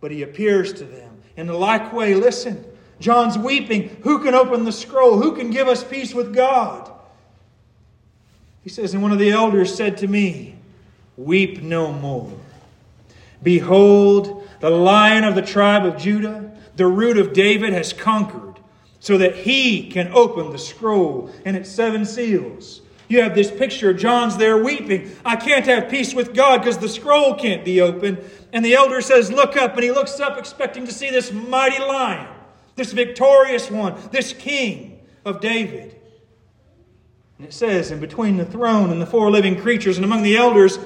[0.00, 1.22] But he appears to them.
[1.36, 2.64] In the like way, listen,
[3.00, 3.98] John's weeping.
[4.02, 5.20] Who can open the scroll?
[5.20, 6.90] Who can give us peace with God?
[8.62, 10.57] He says, And one of the elders said to me,
[11.18, 12.32] Weep no more.
[13.42, 18.54] Behold, the lion of the tribe of Judah, the root of David, has conquered,
[19.00, 22.82] so that he can open the scroll and its seven seals.
[23.08, 23.92] You have this picture.
[23.92, 25.10] John's there weeping.
[25.24, 28.18] I can't have peace with God because the scroll can't be opened.
[28.52, 29.74] And the elder says, Look up.
[29.74, 32.28] And he looks up, expecting to see this mighty lion,
[32.76, 35.96] this victorious one, this king of David.
[37.38, 40.36] And it says, And between the throne and the four living creatures and among the
[40.36, 40.78] elders,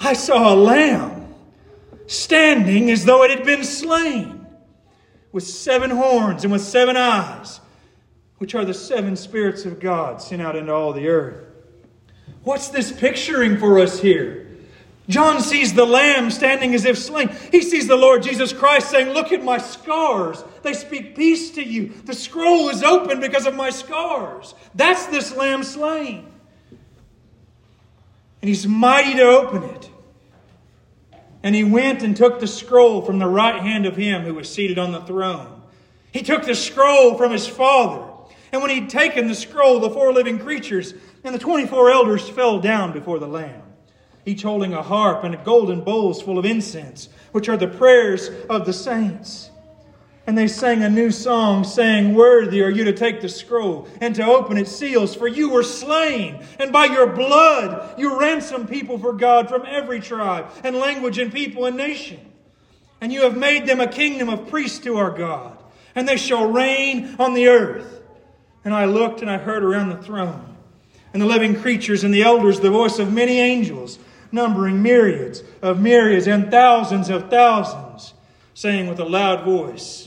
[0.00, 1.34] I saw a lamb
[2.06, 4.46] standing as though it had been slain,
[5.30, 7.60] with seven horns and with seven eyes
[8.40, 11.44] which are the seven spirits of God sent out into all the earth.
[12.42, 14.48] What's this picturing for us here?
[15.10, 17.28] John sees the lamb standing as if slain.
[17.50, 20.42] He sees the Lord Jesus Christ saying, Look at my scars.
[20.62, 21.92] They speak peace to you.
[22.06, 24.54] The scroll is open because of my scars.
[24.74, 26.26] That's this lamb slain.
[28.40, 29.89] And he's mighty to open it.
[31.42, 34.52] And he went and took the scroll from the right hand of him who was
[34.52, 35.62] seated on the throne.
[36.12, 38.10] He took the scroll from his father
[38.52, 42.60] and when he'd taken the scroll, the four living creatures and the 24 elders fell
[42.60, 43.62] down before the Lamb,
[44.26, 48.30] each holding a harp and a golden bowls full of incense, which are the prayers
[48.48, 49.49] of the saints.
[50.30, 54.14] And they sang a new song, saying, Worthy are you to take the scroll and
[54.14, 58.96] to open its seals, for you were slain, and by your blood you ransomed people
[58.96, 62.20] for God from every tribe and language and people and nation.
[63.00, 65.58] And you have made them a kingdom of priests to our God,
[65.96, 68.00] and they shall reign on the earth.
[68.64, 70.56] And I looked and I heard around the throne
[71.12, 73.98] and the living creatures and the elders the voice of many angels,
[74.30, 78.14] numbering myriads of myriads and thousands of thousands,
[78.54, 80.06] saying with a loud voice,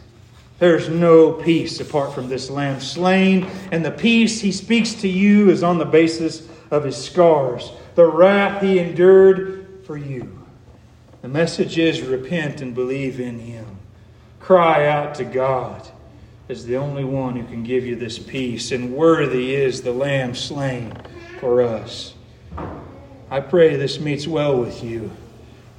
[0.61, 5.49] There's no peace apart from this Lamb slain, and the peace he speaks to you
[5.49, 10.45] is on the basis of his scars, the wrath he endured for you.
[11.23, 13.79] The message is repent and believe in him
[14.39, 15.89] cry out to God
[16.47, 20.35] as the only one who can give you this peace, and worthy is the Lamb
[20.35, 20.93] slain
[21.39, 22.13] for us.
[23.31, 25.09] I pray this meets well with you,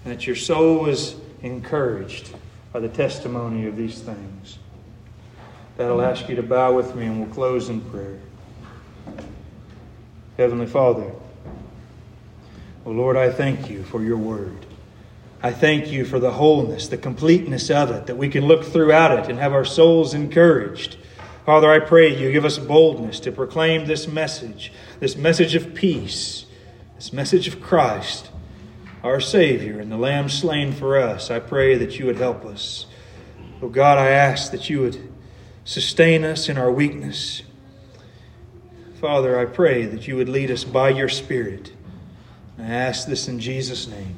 [0.05, 2.35] and that your soul is encouraged
[2.73, 4.59] by the testimony of these things.
[5.77, 8.19] That'll ask you to bow with me, and we'll close in prayer.
[10.37, 11.13] Heavenly Father,
[12.85, 14.67] oh Lord, I thank you for your word.
[15.43, 19.19] I thank you for the wholeness, the completeness of it, that we can look throughout
[19.19, 20.97] it and have our souls encouraged.
[21.45, 26.47] Father, I pray you give us boldness to proclaim this message, this message of peace,
[26.95, 28.31] this message of Christ,
[29.03, 31.31] our Savior, and the Lamb slain for us.
[31.31, 32.87] I pray that you would help us.
[33.61, 35.12] Oh God, I ask that you would
[35.65, 37.43] sustain us in our weakness.
[39.01, 41.73] Father, I pray that you would lead us by your Spirit.
[42.59, 44.17] I ask this in Jesus' name.